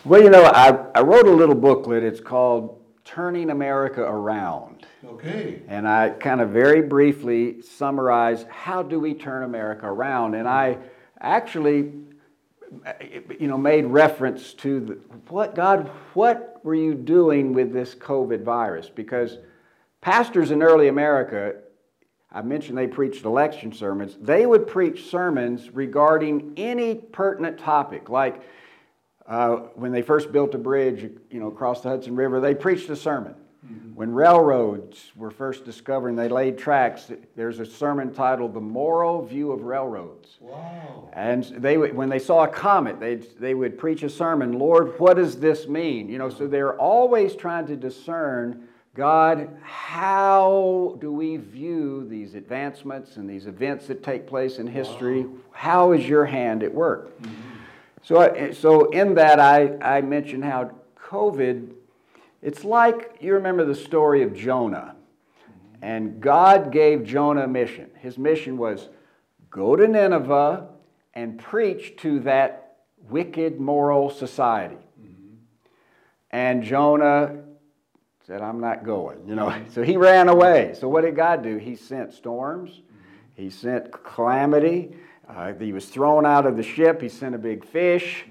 Well, 0.04 0.22
you 0.22 0.30
know, 0.30 0.44
I, 0.44 0.68
I 0.94 1.00
wrote 1.02 1.26
a 1.26 1.32
little 1.32 1.56
booklet. 1.56 2.04
It's 2.04 2.20
called 2.20 2.80
Turning 3.04 3.50
America 3.50 4.02
Around. 4.02 4.86
Okay. 5.04 5.62
And 5.66 5.86
I 5.86 6.10
kind 6.10 6.40
of 6.40 6.50
very 6.50 6.80
briefly 6.80 7.60
summarize 7.60 8.46
how 8.48 8.82
do 8.82 9.00
we 9.00 9.14
turn 9.14 9.42
America 9.42 9.86
around. 9.86 10.34
And 10.34 10.48
I 10.48 10.78
actually, 11.20 11.92
you 13.38 13.48
know, 13.48 13.58
made 13.58 13.86
reference 13.86 14.54
to 14.54 14.80
the, 14.80 14.92
what 15.28 15.56
God, 15.56 15.88
what 16.14 16.60
were 16.62 16.76
you 16.76 16.94
doing 16.94 17.52
with 17.52 17.72
this 17.72 17.96
COVID 17.96 18.44
virus? 18.44 18.88
Because 18.88 19.38
pastors 20.00 20.52
in 20.52 20.62
early 20.62 20.86
America, 20.86 21.56
I 22.32 22.42
mentioned 22.42 22.78
they 22.78 22.86
preached 22.86 23.24
election 23.24 23.72
sermons. 23.72 24.16
They 24.20 24.46
would 24.46 24.66
preach 24.66 25.10
sermons 25.10 25.70
regarding 25.70 26.52
any 26.56 26.94
pertinent 26.94 27.58
topic, 27.58 28.08
like 28.08 28.42
uh, 29.26 29.56
when 29.74 29.92
they 29.92 30.02
first 30.02 30.32
built 30.32 30.54
a 30.54 30.58
bridge, 30.58 31.10
you 31.30 31.40
know, 31.40 31.48
across 31.48 31.82
the 31.82 31.88
Hudson 31.88 32.16
River, 32.16 32.40
they 32.40 32.54
preached 32.54 32.88
a 32.90 32.96
sermon. 32.96 33.34
When 33.94 34.14
railroads 34.14 35.12
were 35.14 35.30
first 35.30 35.66
discovered 35.66 36.08
and 36.08 36.18
they 36.18 36.30
laid 36.30 36.56
tracks, 36.56 37.12
there's 37.36 37.58
a 37.58 37.66
sermon 37.66 38.14
titled 38.14 38.54
"The 38.54 38.60
Moral 38.60 39.22
View 39.26 39.52
of 39.52 39.64
Railroads." 39.64 40.38
Wow. 40.40 41.10
And 41.12 41.44
they 41.44 41.76
when 41.76 42.08
they 42.08 42.18
saw 42.18 42.44
a 42.44 42.48
comet, 42.48 42.98
they 42.98 43.16
they 43.16 43.52
would 43.52 43.76
preach 43.76 44.02
a 44.02 44.08
sermon. 44.08 44.58
Lord, 44.58 44.98
what 44.98 45.18
does 45.18 45.38
this 45.38 45.68
mean? 45.68 46.08
You 46.08 46.16
know, 46.16 46.30
so 46.30 46.46
they're 46.46 46.78
always 46.78 47.36
trying 47.36 47.66
to 47.66 47.76
discern. 47.76 48.66
God, 49.00 49.56
how 49.62 50.98
do 51.00 51.10
we 51.10 51.38
view 51.38 52.06
these 52.06 52.34
advancements 52.34 53.16
and 53.16 53.26
these 53.26 53.46
events 53.46 53.86
that 53.86 54.02
take 54.02 54.26
place 54.26 54.58
in 54.58 54.66
history? 54.66 55.24
How 55.52 55.92
is 55.92 56.06
your 56.06 56.26
hand 56.26 56.62
at 56.62 56.74
work? 56.74 57.18
Mm-hmm. 57.22 57.32
So, 58.02 58.18
I- 58.18 58.50
so 58.50 58.90
in 58.90 59.14
that, 59.14 59.40
I, 59.40 59.78
I 59.78 60.02
mentioned 60.02 60.44
how 60.44 60.72
COVID, 61.02 61.70
it's 62.42 62.62
like 62.62 63.16
you 63.22 63.32
remember 63.32 63.64
the 63.64 63.74
story 63.74 64.22
of 64.22 64.34
Jonah. 64.34 64.94
Mm-hmm. 64.94 65.76
And 65.80 66.20
God 66.20 66.70
gave 66.70 67.02
Jonah 67.02 67.44
a 67.44 67.48
mission. 67.48 67.88
His 68.00 68.18
mission 68.18 68.58
was 68.58 68.90
go 69.48 69.76
to 69.76 69.88
Nineveh 69.88 70.68
and 71.14 71.38
preach 71.38 71.96
to 72.00 72.20
that 72.20 72.82
wicked 73.08 73.58
moral 73.58 74.10
society. 74.10 74.76
Mm-hmm. 75.00 75.36
And 76.32 76.62
Jonah 76.62 77.44
said, 78.30 78.42
I'm 78.42 78.60
not 78.60 78.84
going, 78.84 79.26
you 79.26 79.34
know. 79.34 79.52
So 79.70 79.82
he 79.82 79.96
ran 79.96 80.28
away. 80.28 80.76
So 80.78 80.88
what 80.88 81.00
did 81.00 81.16
God 81.16 81.42
do? 81.42 81.56
He 81.56 81.74
sent 81.74 82.12
storms, 82.12 82.82
he 83.34 83.50
sent 83.50 83.90
calamity, 83.90 84.94
uh, 85.28 85.52
he 85.54 85.72
was 85.72 85.86
thrown 85.86 86.24
out 86.24 86.46
of 86.46 86.56
the 86.56 86.62
ship, 86.62 87.02
he 87.02 87.08
sent 87.08 87.34
a 87.34 87.38
big 87.38 87.64
fish. 87.64 88.24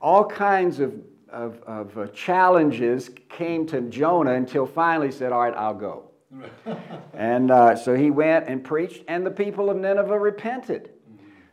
All 0.00 0.24
kinds 0.24 0.78
of, 0.78 0.94
of, 1.28 1.60
of 1.64 1.98
uh, 1.98 2.06
challenges 2.08 3.10
came 3.28 3.66
to 3.66 3.80
Jonah 3.80 4.34
until 4.34 4.66
finally 4.66 5.08
he 5.08 5.12
said, 5.12 5.32
All 5.32 5.40
right, 5.40 5.54
I'll 5.56 5.74
go. 5.74 6.12
and 7.12 7.50
uh, 7.50 7.74
so 7.74 7.96
he 7.96 8.12
went 8.12 8.46
and 8.46 8.62
preached, 8.62 9.02
and 9.08 9.26
the 9.26 9.32
people 9.32 9.68
of 9.68 9.76
Nineveh 9.76 10.16
repented. 10.16 10.90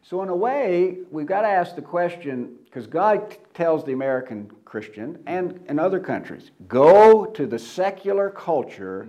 So, 0.04 0.22
in 0.22 0.30
a 0.30 0.36
way, 0.36 1.00
we've 1.10 1.26
got 1.26 1.42
to 1.42 1.48
ask 1.48 1.76
the 1.76 1.82
question 1.82 2.58
because 2.66 2.86
God 2.86 3.36
tells 3.56 3.84
the 3.84 3.94
American 3.94 4.52
Christian 4.68 5.18
and 5.26 5.62
in 5.70 5.80
other 5.80 6.00
countries 6.00 6.52
go 6.68 7.26
to 7.26 7.48
the 7.48 7.58
secular 7.58 8.30
culture 8.30 9.08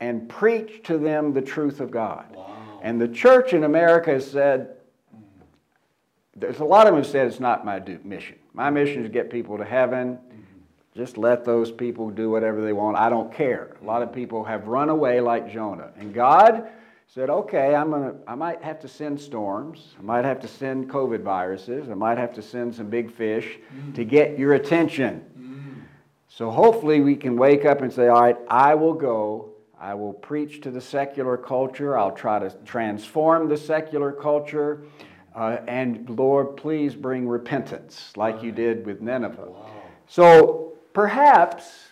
and 0.00 0.28
preach 0.28 0.82
to 0.84 0.98
them 0.98 1.32
the 1.32 1.40
truth 1.40 1.80
of 1.80 1.90
God. 1.90 2.34
Wow. 2.34 2.80
And 2.82 3.00
the 3.00 3.08
church 3.08 3.52
in 3.52 3.64
America 3.64 4.10
has 4.10 4.28
said, 4.28 4.76
there's 6.34 6.58
a 6.58 6.64
lot 6.64 6.86
of 6.86 6.92
them 6.92 7.02
have 7.02 7.10
said 7.10 7.28
it's 7.28 7.40
not 7.40 7.64
my 7.64 7.78
mission. 8.04 8.36
My 8.52 8.68
mission 8.68 9.02
is 9.02 9.08
to 9.08 9.12
get 9.12 9.30
people 9.30 9.56
to 9.56 9.64
heaven. 9.64 10.18
Just 10.94 11.16
let 11.16 11.44
those 11.44 11.70
people 11.70 12.10
do 12.10 12.28
whatever 12.28 12.60
they 12.60 12.72
want. 12.72 12.96
I 12.96 13.08
don't 13.08 13.32
care. 13.32 13.76
A 13.80 13.84
lot 13.84 14.02
of 14.02 14.12
people 14.12 14.44
have 14.44 14.66
run 14.66 14.88
away 14.88 15.20
like 15.20 15.50
Jonah. 15.50 15.92
And 15.96 16.12
God 16.12 16.68
said, 17.06 17.30
okay, 17.30 17.74
I'm 17.74 17.90
gonna, 17.90 18.14
I 18.26 18.34
might 18.34 18.62
have 18.62 18.80
to 18.80 18.88
send 18.88 19.20
storms. 19.20 19.94
I 19.98 20.02
might 20.02 20.24
have 20.24 20.40
to 20.40 20.48
send 20.48 20.90
COVID 20.90 21.22
viruses. 21.22 21.88
I 21.88 21.94
might 21.94 22.18
have 22.18 22.34
to 22.34 22.42
send 22.42 22.74
some 22.74 22.90
big 22.90 23.10
fish 23.12 23.58
to 23.94 24.04
get 24.04 24.38
your 24.38 24.54
attention. 24.54 25.24
So 26.28 26.50
hopefully 26.50 27.00
we 27.00 27.16
can 27.16 27.36
wake 27.36 27.64
up 27.64 27.80
and 27.80 27.90
say, 27.90 28.08
all 28.08 28.20
right, 28.20 28.36
I 28.48 28.74
will 28.74 28.92
go. 28.92 29.52
I 29.80 29.94
will 29.94 30.12
preach 30.12 30.60
to 30.62 30.70
the 30.70 30.80
secular 30.80 31.38
culture. 31.38 31.96
I'll 31.96 32.10
try 32.10 32.38
to 32.38 32.50
transform 32.66 33.48
the 33.48 33.56
secular 33.56 34.12
culture. 34.12 34.84
Uh, 35.34 35.58
and 35.66 36.10
Lord, 36.10 36.56
please 36.58 36.94
bring 36.94 37.26
repentance 37.26 38.12
like 38.16 38.42
you 38.42 38.52
did 38.52 38.84
with 38.84 39.00
Nineveh. 39.00 39.50
Wow. 39.50 39.70
So 40.08 40.72
perhaps 40.92 41.85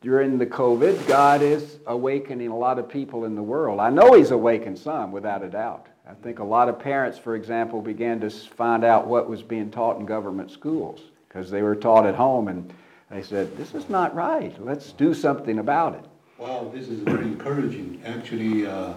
during 0.00 0.38
the 0.38 0.46
COVID, 0.46 1.06
God 1.06 1.42
is 1.42 1.78
awakening 1.86 2.48
a 2.48 2.56
lot 2.56 2.78
of 2.78 2.88
people 2.88 3.26
in 3.26 3.34
the 3.34 3.42
world. 3.42 3.80
I 3.80 3.90
know 3.90 4.14
He's 4.14 4.30
awakened 4.30 4.78
some, 4.78 5.12
without 5.12 5.42
a 5.42 5.48
doubt. 5.48 5.86
I 6.08 6.14
think 6.14 6.38
a 6.38 6.44
lot 6.44 6.68
of 6.68 6.78
parents, 6.78 7.18
for 7.18 7.36
example, 7.36 7.82
began 7.82 8.18
to 8.20 8.30
find 8.30 8.82
out 8.82 9.06
what 9.06 9.28
was 9.28 9.42
being 9.42 9.70
taught 9.70 9.98
in 9.98 10.06
government 10.06 10.50
schools 10.50 11.02
because 11.28 11.50
they 11.50 11.62
were 11.62 11.76
taught 11.76 12.06
at 12.06 12.14
home 12.14 12.48
and 12.48 12.72
they 13.10 13.22
said, 13.22 13.56
This 13.56 13.74
is 13.74 13.88
not 13.88 14.14
right. 14.14 14.54
Let's 14.64 14.92
do 14.92 15.12
something 15.12 15.58
about 15.58 15.94
it. 15.94 16.04
Wow, 16.38 16.70
this 16.74 16.88
is 16.88 17.00
very 17.00 17.26
encouraging. 17.26 18.00
Actually, 18.04 18.66
uh, 18.66 18.94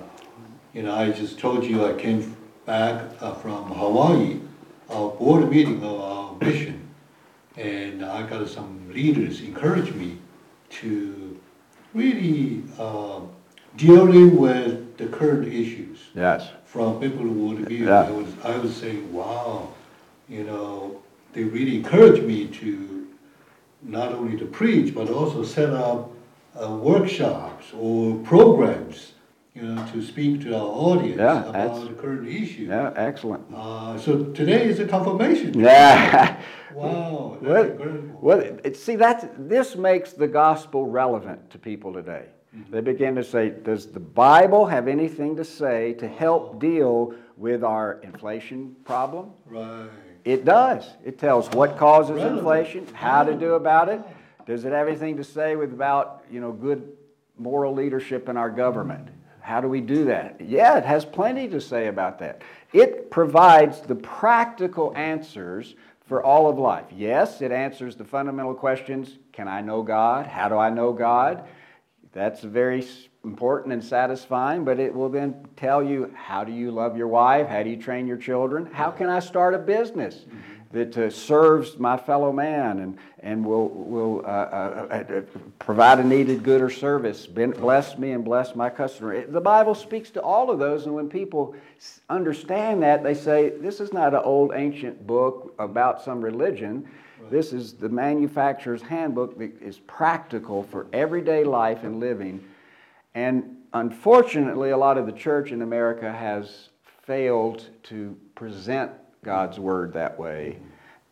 you 0.74 0.84
know, 0.84 0.96
I 0.96 1.12
just 1.12 1.38
told 1.38 1.66
you 1.66 1.86
I 1.86 1.94
came 1.94 2.36
back 2.66 3.12
uh, 3.20 3.34
from 3.34 3.66
Hawaii, 3.66 4.40
our 4.90 5.10
board 5.12 5.50
meeting 5.50 5.84
of 5.84 6.00
our 6.00 6.36
mission, 6.38 6.88
and 7.58 8.06
I 8.06 8.26
got 8.28 8.48
some 8.48 8.92
leaders 8.92 9.42
encourage 9.42 9.94
me 9.94 10.18
to 10.82 11.40
really 11.94 12.64
uh, 12.80 13.20
dealing 13.78 14.38
with 14.38 14.98
the 14.98 15.08
current 15.08 15.48
issues 15.48 16.00
Yes. 16.14 16.50
from 16.66 17.00
biblical 17.00 17.26
worldview. 17.34 17.86
Yeah. 17.88 18.02
I 18.02 18.12
was 18.12 18.28
I 18.44 18.58
was 18.58 18.76
saying, 18.76 19.12
wow, 19.14 19.70
you 20.30 20.44
know, 20.44 21.02
they 21.34 21.44
really 21.44 21.78
encouraged 21.78 22.24
me 22.24 22.48
to 22.48 23.08
not 23.82 24.14
only 24.14 24.38
to 24.38 24.46
preach 24.46 24.94
but 24.94 25.10
also 25.10 25.44
set 25.44 25.72
up 25.72 26.12
uh, 26.62 26.70
workshops 26.70 27.66
or 27.74 28.16
programs, 28.20 29.13
you 29.54 29.62
know, 29.62 29.86
to 29.94 30.02
speak 30.02 30.42
to 30.42 30.56
our 30.56 30.62
audience 30.66 31.18
Yeah, 31.18 31.44
that's- 31.52 31.78
about 31.78 31.88
the 31.88 31.94
current 32.02 32.28
issue. 32.28 32.64
Yeah, 32.70 32.92
excellent. 32.96 33.44
Uh, 33.54 33.98
so 34.00 34.24
today 34.26 34.66
is 34.66 34.80
a 34.80 34.88
confirmation. 34.88 35.60
Yeah. 35.60 36.38
Wow, 36.74 37.38
that's 37.40 37.44
Well, 37.52 37.64
incredible. 37.66 38.20
well, 38.20 38.40
it, 38.40 38.76
see, 38.76 38.96
that's, 38.96 39.26
this 39.38 39.76
makes 39.76 40.14
the 40.14 40.28
gospel 40.28 40.88
relevant 40.88 41.52
to 41.52 41.60
people 41.60 41.94
today. 41.94 42.26
They 42.72 42.82
begin 42.82 43.14
to 43.14 43.24
say, 43.24 43.52
does 43.52 43.86
the 43.92 44.00
Bible 44.00 44.66
have 44.66 44.88
anything 44.88 45.36
to 45.36 45.46
say 45.46 45.94
to 46.00 46.08
help 46.08 46.60
deal 46.60 47.14
with 47.38 47.64
our 47.64 48.00
inflation 48.02 48.76
problem? 48.86 49.34
Right. 49.46 49.88
It 50.26 50.46
does. 50.46 50.90
It 51.06 51.20
tells 51.20 51.48
what 51.52 51.78
causes 51.78 52.16
Relevant. 52.16 52.40
inflation, 52.40 52.88
how 52.96 53.24
to 53.24 53.36
do 53.36 53.54
about 53.54 53.90
it. 53.90 54.02
Does 54.48 54.66
it 54.66 54.72
have 54.72 54.88
anything 54.88 55.18
to 55.18 55.24
say 55.24 55.56
with 55.56 55.74
about, 55.74 56.24
you 56.32 56.42
know, 56.42 56.52
good 56.52 56.92
moral 57.38 57.76
leadership 57.76 58.30
in 58.30 58.36
our 58.38 58.50
government? 58.50 59.10
How 59.44 59.60
do 59.60 59.68
we 59.68 59.82
do 59.82 60.06
that? 60.06 60.40
Yeah, 60.40 60.78
it 60.78 60.86
has 60.86 61.04
plenty 61.04 61.50
to 61.50 61.60
say 61.60 61.88
about 61.88 62.18
that. 62.20 62.44
It 62.72 63.12
provides 63.12 63.82
the 63.82 63.96
practical 63.96 64.94
answers 64.96 65.76
for 66.08 66.24
all 66.24 66.50
of 66.50 66.58
life. 66.58 66.86
Yes, 66.96 67.42
it 67.42 67.52
answers 67.52 67.98
the 67.98 68.06
fundamental 68.06 68.54
questions 68.54 69.20
Can 69.34 69.50
I 69.50 69.60
know 69.60 69.84
God? 69.84 70.28
How 70.28 70.48
do 70.48 70.58
I 70.58 70.70
know 70.70 70.94
God? 70.94 71.44
That's 72.14 72.42
very 72.42 72.88
important 73.26 73.74
and 73.74 73.84
satisfying, 73.84 74.64
but 74.64 74.80
it 74.80 74.94
will 74.94 75.10
then 75.10 75.46
tell 75.58 75.84
you 75.84 76.14
how 76.16 76.46
do 76.46 76.54
you 76.54 76.72
love 76.72 76.96
your 76.96 77.10
wife? 77.10 77.48
How 77.48 77.64
do 77.64 77.70
you 77.70 77.78
train 77.78 78.08
your 78.08 78.18
children? 78.18 78.66
How 78.68 78.92
can 78.92 79.10
I 79.10 79.20
start 79.20 79.56
a 79.56 79.60
business 79.60 80.16
mm-hmm. 80.16 80.53
That 80.74 80.98
uh, 80.98 81.10
serves 81.10 81.78
my 81.78 81.96
fellow 81.96 82.34
man 82.34 82.80
and, 82.80 82.98
and 83.20 83.46
will, 83.46 83.70
will 83.70 84.22
uh, 84.26 84.30
uh, 84.30 85.04
uh, 85.08 85.22
provide 85.60 86.00
a 86.00 86.04
needed 86.04 86.44
good 86.44 86.62
or 86.62 86.70
service? 86.70 87.28
Bless 87.28 87.98
me 87.98 88.12
and 88.12 88.26
bless 88.26 88.56
my 88.56 88.72
customer. 88.72 89.26
The 89.26 89.40
Bible 89.40 89.76
speaks 89.76 90.10
to 90.12 90.22
all 90.22 90.50
of 90.50 90.58
those, 90.58 90.88
and 90.88 90.96
when 90.96 91.10
people 91.10 91.56
understand 92.10 92.82
that, 92.82 93.04
they 93.04 93.14
say, 93.14 93.50
This 93.50 93.80
is 93.80 93.94
not 93.94 94.16
an 94.16 94.22
old 94.24 94.52
ancient 94.56 95.06
book 95.06 95.54
about 95.60 96.02
some 96.02 96.22
religion. 96.22 96.90
This 97.30 97.54
is 97.54 97.74
the 97.74 97.90
manufacturer's 97.90 98.82
handbook 98.82 99.38
that 99.38 99.62
is 99.62 99.78
practical 99.80 100.64
for 100.64 100.88
everyday 100.92 101.44
life 101.44 101.84
and 101.84 102.00
living. 102.00 102.44
And 103.14 103.58
unfortunately, 103.74 104.72
a 104.72 104.78
lot 104.78 104.98
of 104.98 105.06
the 105.06 105.12
church 105.12 105.52
in 105.52 105.62
America 105.62 106.12
has 106.12 106.70
failed 107.06 107.70
to 107.84 108.18
present 108.34 108.92
God's 109.24 109.60
word 109.60 109.94
that 109.94 110.18
way. 110.18 110.58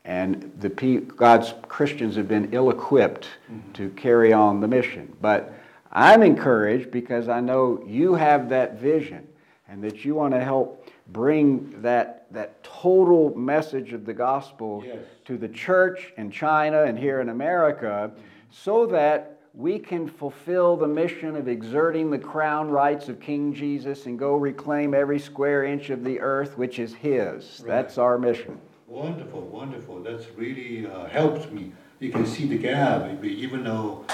And 0.03 0.51
the 0.59 0.69
pe- 0.69 0.97
God's 0.97 1.53
Christians 1.67 2.15
have 2.15 2.27
been 2.27 2.49
ill 2.53 2.69
equipped 2.69 3.27
mm-hmm. 3.51 3.71
to 3.73 3.89
carry 3.91 4.33
on 4.33 4.59
the 4.59 4.67
mission. 4.67 5.15
But 5.21 5.53
I'm 5.91 6.23
encouraged 6.23 6.91
because 6.91 7.29
I 7.29 7.39
know 7.39 7.83
you 7.85 8.15
have 8.15 8.49
that 8.49 8.79
vision 8.79 9.27
and 9.67 9.83
that 9.83 10.03
you 10.03 10.15
want 10.15 10.33
to 10.33 10.43
help 10.43 10.89
bring 11.09 11.81
that, 11.81 12.25
that 12.31 12.63
total 12.63 13.35
message 13.37 13.93
of 13.93 14.05
the 14.05 14.13
gospel 14.13 14.83
Yes. 14.85 14.97
to 15.25 15.37
the 15.37 15.49
church 15.49 16.13
in 16.17 16.31
China 16.31 16.83
and 16.83 16.97
here 16.97 17.21
in 17.21 17.29
America 17.29 18.11
mm-hmm. 18.11 18.21
so 18.49 18.85
that 18.87 19.30
we 19.53 19.77
can 19.77 20.07
fulfill 20.07 20.77
the 20.77 20.87
mission 20.87 21.35
of 21.35 21.47
exerting 21.47 22.09
the 22.09 22.17
crown 22.17 22.69
rights 22.69 23.09
of 23.09 23.19
King 23.19 23.53
Jesus 23.53 24.05
and 24.05 24.17
go 24.17 24.35
reclaim 24.35 24.93
every 24.93 25.19
square 25.19 25.65
inch 25.65 25.89
of 25.89 26.03
the 26.03 26.19
earth 26.21 26.57
which 26.57 26.79
is 26.79 26.93
His. 26.93 27.59
Right. 27.59 27.67
That's 27.67 27.97
our 27.97 28.17
mission. 28.17 28.59
Wonderful, 28.87 29.41
wonderful. 29.41 30.01
That's 30.03 30.25
really 30.37 30.87
uh, 30.87 31.05
helps 31.05 31.49
me. 31.51 31.71
You 31.99 32.11
can 32.11 32.25
see 32.25 32.47
the 32.47 32.57
gap, 32.57 33.23
even 33.23 33.63
though 33.63 34.05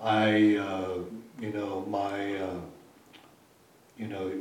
I, 0.00 0.56
uh, 0.56 0.98
you 1.40 1.52
know, 1.52 1.84
my, 1.88 2.36
uh, 2.36 2.60
you 3.96 4.08
know, 4.08 4.32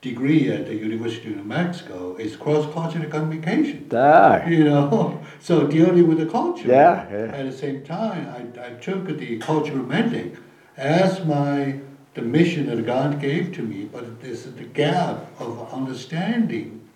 degree 0.00 0.50
at 0.50 0.66
the 0.66 0.74
University 0.74 1.28
of 1.30 1.36
New 1.36 1.44
Mexico 1.44 2.16
is 2.16 2.36
cross-cultural 2.36 3.10
communication. 3.10 3.88
Ah, 3.92 4.44
You 4.46 4.64
know, 4.64 5.20
so 5.40 5.66
dealing 5.66 6.08
with 6.08 6.18
the 6.18 6.26
culture. 6.26 6.68
Yeah, 6.68 7.06
yeah. 7.10 7.36
At 7.36 7.44
the 7.50 7.56
same 7.56 7.82
time, 7.84 8.26
I, 8.28 8.66
I 8.66 8.70
took 8.74 9.06
the 9.06 9.38
cultural 9.38 9.84
mandate 9.84 10.36
as 10.76 11.24
my 11.24 11.80
the 12.14 12.22
mission 12.22 12.66
that 12.66 12.84
God 12.84 13.20
gave 13.20 13.52
to 13.54 13.62
me, 13.62 13.84
but 13.84 14.20
this 14.20 14.44
is 14.44 14.54
the 14.54 14.64
gap 14.64 15.26
of 15.38 15.72
understanding, 15.72 16.88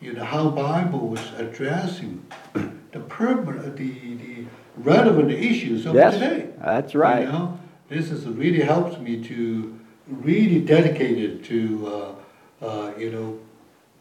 you 0.00 0.12
know, 0.12 0.24
how 0.24 0.50
Bible 0.50 1.08
was 1.08 1.20
addressing 1.38 2.24
the 2.54 3.00
permanent, 3.00 3.76
the, 3.76 3.90
the 3.90 4.44
relevant 4.76 5.32
issues 5.32 5.86
of 5.86 5.96
yes, 5.96 6.14
today. 6.14 6.50
that's 6.58 6.94
right. 6.94 7.22
You 7.26 7.32
know, 7.32 7.60
this 7.88 8.12
is 8.12 8.26
really 8.26 8.60
helps 8.60 8.98
me 8.98 9.22
to 9.24 9.76
really 10.06 10.60
dedicated 10.60 11.42
to 11.44 11.86
uh, 11.86 11.90
uh, 11.90 12.14
you 12.62 13.10
know 13.10 13.38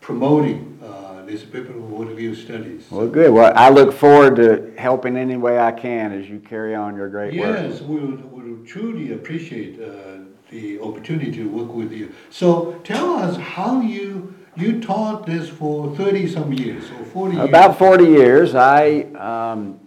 promoting 0.01 0.77
uh, 0.83 1.23
this 1.25 1.43
biblical 1.43 1.81
worldview 1.81 2.35
studies. 2.35 2.85
Well, 2.91 3.07
good. 3.07 3.31
Well, 3.31 3.53
I 3.55 3.69
look 3.69 3.93
forward 3.93 4.35
to 4.35 4.73
helping 4.77 5.15
any 5.15 5.37
way 5.37 5.57
I 5.57 5.71
can 5.71 6.11
as 6.11 6.29
you 6.29 6.39
carry 6.39 6.75
on 6.75 6.95
your 6.95 7.07
great 7.09 7.39
work. 7.39 7.57
yes, 7.57 7.81
we 7.81 7.99
would, 7.99 8.31
we 8.31 8.51
would 8.51 8.67
truly 8.67 9.13
appreciate 9.13 9.81
uh, 9.81 10.17
the 10.51 10.79
opportunity 10.81 11.31
to 11.31 11.49
work 11.49 11.73
with 11.73 11.91
you. 11.91 12.13
So 12.29 12.73
tell 12.83 13.15
us 13.15 13.37
how 13.37 13.81
you 13.81 14.35
you 14.55 14.79
taught 14.81 15.25
this 15.25 15.49
for 15.49 15.95
thirty 15.95 16.27
some 16.27 16.53
years 16.53 16.91
or 16.91 17.05
forty 17.05 17.37
years. 17.37 17.49
About 17.49 17.79
40 17.79 18.05
years, 18.05 18.53
I, 18.53 19.01
um, 19.17 19.79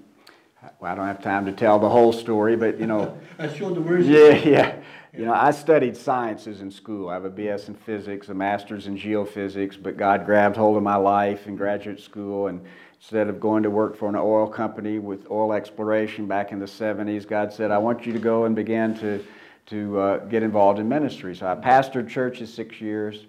well, 0.81 0.91
I 0.91 0.95
don't 0.97 1.07
have 1.07 1.23
time 1.23 1.47
to 1.47 1.53
tell 1.53 1.79
the 1.79 1.89
whole 1.89 2.13
story, 2.13 2.57
but 2.57 2.81
you 2.81 2.87
know, 2.87 3.17
I 3.39 3.49
showed 3.49 3.77
the 3.77 3.81
version. 3.81 4.13
yeah, 4.13 4.35
yeah. 4.35 4.77
You 5.17 5.25
know, 5.25 5.33
I 5.33 5.51
studied 5.51 5.97
sciences 5.97 6.61
in 6.61 6.71
school. 6.71 7.09
I 7.09 7.15
have 7.15 7.25
a 7.25 7.31
BS 7.31 7.69
in 7.69 7.75
physics, 7.75 8.29
a 8.29 8.35
master's 8.35 8.87
in 8.87 8.99
geophysics, 8.99 9.83
but 9.83 9.97
God 9.97 10.27
grabbed 10.27 10.57
hold 10.57 10.77
of 10.77 10.83
my 10.83 10.97
life 10.97 11.47
in 11.47 11.57
graduate 11.57 12.01
school 12.01 12.49
and 12.49 12.61
instead 13.01 13.29
of 13.29 13.41
going 13.41 13.63
to 13.63 13.71
work 13.71 13.97
for 13.97 14.11
an 14.11 14.15
oil 14.15 14.47
company 14.47 14.99
with 14.99 15.31
oil 15.31 15.55
exploration 15.55 16.27
back 16.27 16.53
in 16.53 16.59
the 16.59 16.67
70s, 16.67 17.27
God 17.27 17.51
said, 17.51 17.71
I 17.71 17.79
want 17.79 18.05
you 18.05 18.13
to 18.13 18.19
go 18.19 18.45
and 18.45 18.55
begin 18.55 18.95
to, 18.99 19.25
to 19.67 19.99
uh, 19.99 20.19
get 20.27 20.43
involved 20.43 20.81
in 20.81 20.89
ministry. 20.89 21.35
So 21.35 21.47
I 21.47 21.55
pastored 21.55 22.11
churches 22.11 22.53
six 22.53 22.79
years. 22.79 23.25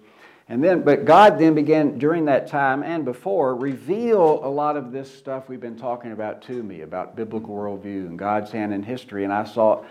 And 0.50 0.62
then, 0.62 0.82
but 0.82 1.06
God 1.06 1.38
then 1.38 1.54
began 1.54 1.96
during 1.96 2.26
that 2.26 2.48
time 2.48 2.82
and 2.82 3.02
before 3.02 3.54
reveal 3.54 4.44
a 4.44 4.48
lot 4.48 4.76
of 4.76 4.92
this 4.92 5.10
stuff 5.10 5.48
we've 5.48 5.58
been 5.58 5.78
talking 5.78 6.12
about 6.12 6.42
to 6.42 6.62
me 6.62 6.82
about 6.82 7.16
biblical 7.16 7.54
worldview 7.54 8.06
and 8.06 8.18
God's 8.18 8.50
hand 8.50 8.74
in 8.74 8.82
history. 8.82 9.24
And 9.24 9.32
I 9.32 9.44
saw 9.44 9.84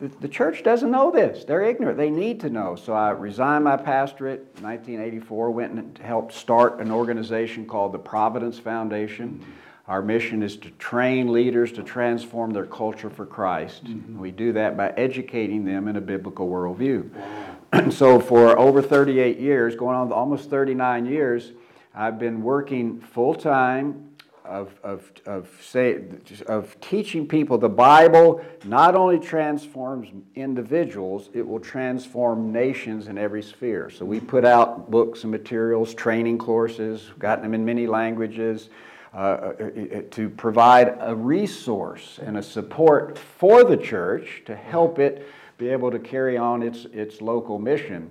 the, 0.00 0.28
church 0.28 0.62
doesn't 0.62 0.90
know 0.90 1.10
this. 1.10 1.44
They're 1.44 1.62
ignorant. 1.62 1.98
They 1.98 2.10
need 2.10 2.40
to 2.40 2.50
know. 2.50 2.74
So 2.74 2.94
I 2.94 3.10
resigned 3.10 3.64
my 3.64 3.76
pastorate 3.76 4.40
in 4.56 4.62
1984, 4.62 5.50
went 5.50 5.72
and 5.72 5.98
helped 5.98 6.32
start 6.32 6.80
an 6.80 6.90
organization 6.90 7.66
called 7.66 7.92
the 7.92 7.98
Providence 7.98 8.58
Foundation. 8.58 9.40
Mm-hmm. 9.40 9.50
Our 9.88 10.02
mission 10.02 10.42
is 10.42 10.56
to 10.58 10.70
train 10.72 11.32
leaders 11.32 11.72
to 11.72 11.82
transform 11.82 12.52
their 12.52 12.64
culture 12.64 13.10
for 13.10 13.26
Christ. 13.26 13.82
And 13.84 14.18
we 14.18 14.30
do 14.30 14.52
that 14.52 14.76
by 14.76 14.90
educating 14.90 15.64
them 15.64 15.88
in 15.88 15.96
a 15.96 16.00
biblical 16.00 16.48
worldview. 16.48 17.92
so 17.92 18.20
for 18.20 18.58
over 18.58 18.80
38 18.80 19.38
years, 19.38 19.74
going 19.74 19.96
on 19.96 20.12
almost 20.12 20.48
39 20.48 21.06
years, 21.06 21.52
I've 21.92 22.18
been 22.18 22.42
working 22.42 23.00
full 23.00 23.34
time 23.34 24.09
of, 24.44 24.78
of, 24.82 25.12
of, 25.26 25.48
say, 25.62 26.02
of 26.46 26.78
teaching 26.80 27.26
people 27.26 27.58
the 27.58 27.68
Bible 27.68 28.44
not 28.64 28.94
only 28.94 29.18
transforms 29.18 30.08
individuals, 30.34 31.30
it 31.34 31.46
will 31.46 31.60
transform 31.60 32.52
nations 32.52 33.08
in 33.08 33.18
every 33.18 33.42
sphere. 33.42 33.90
So 33.90 34.04
we 34.04 34.20
put 34.20 34.44
out 34.44 34.90
books 34.90 35.22
and 35.22 35.30
materials, 35.30 35.94
training 35.94 36.38
courses, 36.38 37.10
gotten 37.18 37.42
them 37.42 37.54
in 37.54 37.64
many 37.64 37.86
languages. 37.86 38.70
Uh, 39.12 39.16
uh, 39.16 39.64
uh, 39.64 40.02
to 40.12 40.30
provide 40.30 40.96
a 41.00 41.12
resource 41.12 42.20
and 42.22 42.38
a 42.38 42.42
support 42.42 43.18
for 43.18 43.64
the 43.64 43.76
church 43.76 44.42
to 44.46 44.54
help 44.54 45.00
it 45.00 45.26
be 45.58 45.68
able 45.68 45.90
to 45.90 45.98
carry 45.98 46.38
on 46.38 46.62
its, 46.62 46.84
its 46.92 47.20
local 47.20 47.58
mission. 47.58 48.08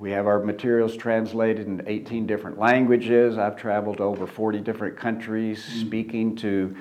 We 0.00 0.12
have 0.12 0.26
our 0.26 0.40
materials 0.40 0.96
translated 0.96 1.66
in 1.66 1.82
18 1.86 2.26
different 2.26 2.58
languages. 2.58 3.36
I've 3.36 3.54
traveled 3.54 3.98
to 3.98 4.04
over 4.04 4.26
40 4.26 4.60
different 4.60 4.96
countries 4.96 5.62
mm. 5.62 5.80
speaking 5.86 6.36
to 6.36 6.74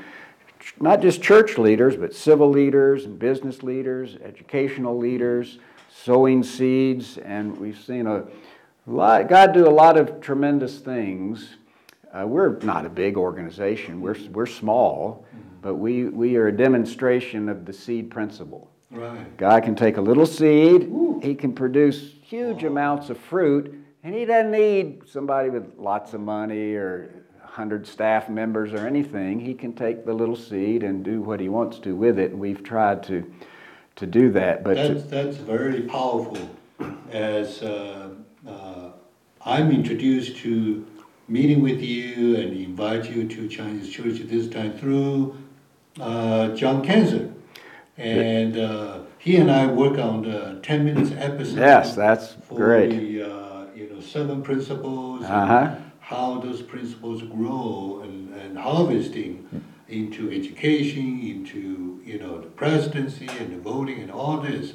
not 0.79 1.01
just 1.01 1.21
church 1.21 1.57
leaders, 1.57 1.97
but 1.97 2.15
civil 2.15 2.49
leaders 2.49 3.03
and 3.03 3.19
business 3.19 3.61
leaders, 3.61 4.15
educational 4.23 4.97
leaders, 4.97 5.59
sowing 5.89 6.43
seeds, 6.43 7.17
and 7.17 7.57
we've 7.57 7.77
seen 7.77 8.07
a 8.07 8.23
lot, 8.87 9.27
God 9.27 9.53
do 9.53 9.67
a 9.67 9.69
lot 9.69 9.97
of 9.97 10.21
tremendous 10.21 10.79
things. 10.79 11.57
Uh, 12.13 12.25
we're 12.25 12.57
not 12.59 12.85
a 12.85 12.89
big 12.89 13.17
organization, 13.17 13.99
we're, 13.99 14.15
we're 14.31 14.45
small, 14.45 15.25
mm. 15.35 15.41
but 15.61 15.75
we, 15.75 16.05
we 16.05 16.37
are 16.37 16.47
a 16.47 16.55
demonstration 16.55 17.49
of 17.49 17.65
the 17.65 17.73
seed 17.73 18.09
principle. 18.09 18.71
Right. 18.91 19.35
God 19.35 19.63
can 19.63 19.75
take 19.75 19.97
a 19.97 20.01
little 20.01 20.25
seed, 20.25 20.83
Ooh. 20.83 21.19
He 21.21 21.35
can 21.35 21.51
produce 21.53 22.13
huge 22.29 22.63
amounts 22.63 23.09
of 23.09 23.17
fruit, 23.17 23.73
and 24.03 24.13
he 24.13 24.23
doesn't 24.23 24.51
need 24.51 25.01
somebody 25.07 25.49
with 25.49 25.73
lots 25.77 26.13
of 26.13 26.21
money 26.21 26.73
or 26.73 27.09
100 27.41 27.87
staff 27.87 28.29
members 28.29 28.71
or 28.71 28.85
anything. 28.85 29.39
He 29.39 29.55
can 29.55 29.73
take 29.73 30.05
the 30.05 30.13
little 30.13 30.35
seed 30.35 30.83
and 30.83 31.03
do 31.03 31.21
what 31.21 31.39
he 31.39 31.49
wants 31.49 31.79
to 31.79 31.95
with 31.95 32.19
it, 32.19 32.31
and 32.31 32.39
we've 32.39 32.63
tried 32.63 33.01
to, 33.03 33.29
to 33.95 34.05
do 34.05 34.31
that. 34.33 34.63
But 34.63 34.75
that's, 34.75 35.01
to, 35.01 35.07
that's 35.09 35.37
very 35.37 35.81
powerful. 35.81 36.37
As 37.11 37.63
uh, 37.63 38.11
uh, 38.47 38.91
I'm 39.43 39.71
introduced 39.71 40.37
to 40.37 40.85
meeting 41.27 41.63
with 41.63 41.81
you 41.81 42.35
and 42.35 42.53
invite 42.53 43.09
you 43.09 43.27
to 43.27 43.47
Chinese 43.47 43.89
church 43.89 44.19
this 44.19 44.47
time 44.47 44.77
through 44.77 45.35
uh, 45.99 46.49
John 46.49 46.85
Kanzer. 46.85 47.33
And 47.97 48.57
uh, 48.57 48.99
he 49.19 49.35
and 49.35 49.51
I 49.51 49.67
work 49.67 49.99
on 49.99 50.23
the 50.23 50.59
10 50.63 50.85
minutes 50.85 51.11
episode. 51.15 51.57
Yes, 51.57 51.93
that's 51.95 52.33
for 52.33 52.55
great. 52.55 52.89
The, 52.89 53.23
uh, 53.23 53.65
you 53.75 53.89
know, 53.89 53.99
seven 53.99 54.41
principles, 54.41 55.25
uh-huh. 55.25 55.75
how 55.99 56.39
those 56.39 56.61
principles 56.61 57.21
grow 57.23 57.99
and, 58.03 58.33
and 58.33 58.57
harvesting 58.57 59.63
into 59.89 60.31
education, 60.31 61.19
into, 61.21 62.01
you 62.05 62.17
know, 62.17 62.39
the 62.39 62.47
presidency 62.47 63.27
and 63.39 63.53
the 63.53 63.59
voting 63.59 63.99
and 64.01 64.09
all 64.09 64.39
this. 64.39 64.73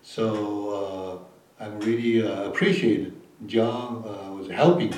So 0.00 1.28
uh, 1.60 1.64
I'm 1.64 1.78
really 1.80 2.26
uh, 2.26 2.44
appreciate 2.44 3.12
John 3.46 4.04
uh, 4.06 4.32
was 4.32 4.48
helping 4.48 4.94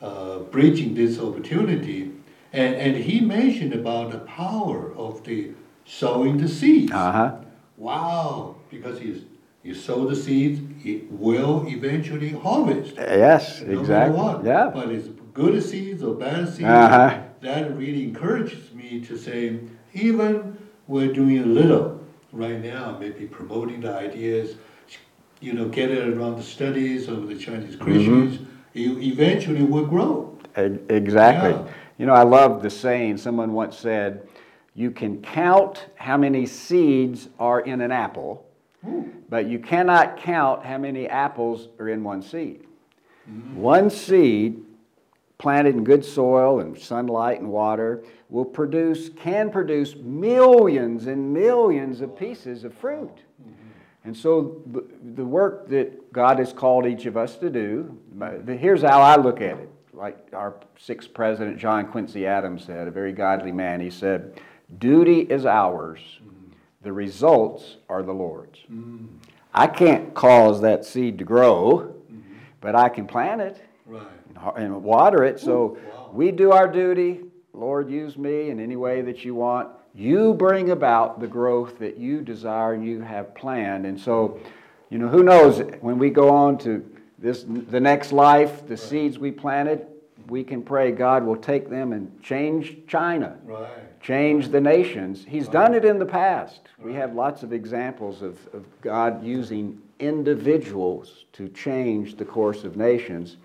uh, 0.00 0.38
bridging 0.38 0.94
this 0.94 1.20
opportunity. 1.20 2.10
And, 2.54 2.74
and 2.74 2.96
he 2.96 3.20
mentioned 3.20 3.74
about 3.74 4.12
the 4.12 4.18
power 4.20 4.94
of 4.94 5.24
the 5.24 5.50
sowing 5.84 6.38
the 6.38 6.48
seeds. 6.48 6.90
Uh-huh. 6.90 7.36
Wow, 7.80 8.56
because 8.70 9.00
you, 9.00 9.24
you 9.62 9.74
sow 9.74 10.06
the 10.06 10.14
seeds, 10.14 10.60
it 10.84 11.10
will 11.10 11.64
eventually 11.66 12.28
harvest. 12.28 12.96
Yes, 12.96 13.62
no 13.62 13.80
exactly. 13.80 14.18
what. 14.18 14.44
Yeah. 14.44 14.70
But 14.74 14.90
it's 14.90 15.08
good 15.32 15.62
seeds 15.62 16.02
or 16.02 16.14
bad 16.14 16.46
seeds. 16.46 16.68
Uh-huh. 16.68 17.22
That 17.40 17.74
really 17.74 18.02
encourages 18.04 18.70
me 18.74 19.00
to 19.06 19.16
say, 19.16 19.60
even 19.94 20.58
we're 20.88 21.10
doing 21.10 21.38
a 21.38 21.46
little 21.46 22.04
right 22.32 22.62
now, 22.62 22.98
maybe 23.00 23.24
promoting 23.24 23.80
the 23.80 23.96
ideas, 23.96 24.56
you 25.40 25.54
know, 25.54 25.66
get 25.66 25.90
it 25.90 26.06
around 26.06 26.36
the 26.36 26.42
studies 26.42 27.08
of 27.08 27.28
the 27.28 27.34
Chinese 27.34 27.76
mm-hmm. 27.76 27.84
Christians, 27.84 28.36
mm-hmm. 28.36 28.78
you 28.78 28.98
eventually 29.00 29.62
will 29.62 29.86
grow. 29.86 30.38
Exactly. 30.54 31.52
Yeah. 31.52 31.72
You 31.96 32.04
know, 32.04 32.12
I 32.12 32.24
love 32.24 32.62
the 32.62 32.68
saying, 32.68 33.16
someone 33.16 33.54
once 33.54 33.78
said, 33.78 34.28
you 34.74 34.90
can 34.90 35.20
count 35.20 35.86
how 35.96 36.16
many 36.16 36.46
seeds 36.46 37.28
are 37.38 37.60
in 37.60 37.80
an 37.80 37.90
apple, 37.90 38.46
but 39.28 39.46
you 39.46 39.58
cannot 39.58 40.16
count 40.16 40.64
how 40.64 40.78
many 40.78 41.08
apples 41.08 41.68
are 41.78 41.88
in 41.88 42.02
one 42.02 42.22
seed. 42.22 42.64
Mm-hmm. 43.30 43.60
One 43.60 43.90
seed 43.90 44.62
planted 45.38 45.74
in 45.74 45.84
good 45.84 46.04
soil 46.04 46.60
and 46.60 46.78
sunlight 46.78 47.40
and 47.40 47.50
water 47.50 48.04
will 48.28 48.44
produce 48.44 49.08
can 49.08 49.50
produce 49.50 49.96
millions 49.96 51.06
and 51.06 51.32
millions 51.32 52.00
of 52.00 52.16
pieces 52.16 52.64
of 52.64 52.72
fruit. 52.74 53.16
Mm-hmm. 53.42 53.52
And 54.04 54.16
so 54.16 54.62
the, 54.72 54.84
the 55.14 55.24
work 55.24 55.68
that 55.68 56.12
God 56.12 56.38
has 56.38 56.52
called 56.52 56.86
each 56.86 57.06
of 57.06 57.16
us 57.16 57.36
to 57.38 57.50
do, 57.50 57.98
here's 58.46 58.82
how 58.82 59.00
I 59.00 59.16
look 59.16 59.40
at 59.40 59.58
it. 59.58 59.70
Like 59.92 60.28
our 60.32 60.54
sixth 60.78 61.12
president, 61.12 61.58
John 61.58 61.86
Quincy 61.86 62.26
Adams, 62.26 62.64
said, 62.64 62.88
a 62.88 62.90
very 62.90 63.12
godly 63.12 63.52
man, 63.52 63.80
he 63.80 63.90
said, 63.90 64.40
Duty 64.78 65.20
is 65.20 65.46
ours, 65.46 66.00
the 66.82 66.92
results 66.92 67.76
are 67.88 68.02
the 68.02 68.12
Lord's. 68.12 68.58
I 69.52 69.66
can't 69.66 70.14
cause 70.14 70.60
that 70.60 70.84
seed 70.84 71.18
to 71.18 71.24
grow, 71.24 71.94
but 72.60 72.74
I 72.74 72.88
can 72.88 73.06
plant 73.06 73.40
it 73.40 73.62
right. 73.86 74.06
and 74.56 74.82
water 74.82 75.24
it. 75.24 75.40
So 75.40 75.78
wow. 75.92 76.10
we 76.12 76.30
do 76.30 76.52
our 76.52 76.68
duty. 76.68 77.20
Lord, 77.52 77.90
use 77.90 78.16
me 78.16 78.50
in 78.50 78.60
any 78.60 78.76
way 78.76 79.02
that 79.02 79.24
you 79.24 79.34
want. 79.34 79.70
You 79.94 80.34
bring 80.34 80.70
about 80.70 81.20
the 81.20 81.26
growth 81.26 81.78
that 81.80 81.98
you 81.98 82.20
desire 82.22 82.74
and 82.74 82.84
you 82.84 83.00
have 83.00 83.34
planned. 83.34 83.86
And 83.86 84.00
so, 84.00 84.38
you 84.88 84.98
know, 84.98 85.08
who 85.08 85.24
knows 85.24 85.60
when 85.80 85.98
we 85.98 86.10
go 86.10 86.30
on 86.30 86.58
to 86.58 86.88
this 87.18 87.44
the 87.44 87.80
next 87.80 88.12
life, 88.12 88.66
the 88.66 88.76
right. 88.76 88.78
seeds 88.78 89.18
we 89.18 89.32
planted, 89.32 89.86
we 90.28 90.44
can 90.44 90.62
pray 90.62 90.92
God 90.92 91.24
will 91.24 91.36
take 91.36 91.68
them 91.68 91.92
and 91.92 92.22
change 92.22 92.86
China. 92.86 93.36
Right. 93.44 93.68
Change 94.00 94.48
the 94.48 94.60
nations. 94.60 95.24
He's 95.28 95.48
done 95.48 95.74
it 95.74 95.84
in 95.84 95.98
the 95.98 96.06
past. 96.06 96.68
We 96.78 96.94
have 96.94 97.14
lots 97.14 97.42
of 97.42 97.52
examples 97.52 98.22
of, 98.22 98.38
of 98.54 98.64
God 98.80 99.22
using 99.22 99.80
individuals 99.98 101.26
to 101.34 101.48
change 101.48 102.16
the 102.16 102.24
course 102.24 102.64
of 102.64 102.76
nations. 102.76 103.36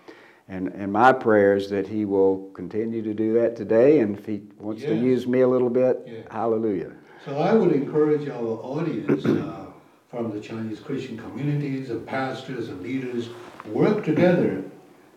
And, 0.47 0.69
and 0.69 0.93
my 0.93 1.11
prayer 1.11 1.55
is 1.55 1.69
that 1.71 1.87
he 1.87 2.05
will 2.05 2.49
continue 2.53 3.01
to 3.01 3.13
do 3.13 3.33
that 3.33 3.55
today. 3.55 3.99
And 3.99 4.17
if 4.17 4.25
he 4.25 4.43
wants 4.57 4.81
yes. 4.81 4.91
to 4.91 4.95
use 4.95 5.27
me 5.27 5.41
a 5.41 5.47
little 5.47 5.69
bit, 5.69 6.27
hallelujah. 6.31 6.93
So 7.25 7.37
I 7.37 7.53
would 7.53 7.73
encourage 7.73 8.29
our 8.29 8.59
audience 8.61 9.25
uh, 9.25 9.65
from 10.09 10.31
the 10.31 10.39
Chinese 10.39 10.79
Christian 10.79 11.17
communities 11.17 11.89
and 11.89 12.05
pastors 12.05 12.69
and 12.69 12.81
leaders 12.81 13.29
work 13.65 14.05
together 14.05 14.63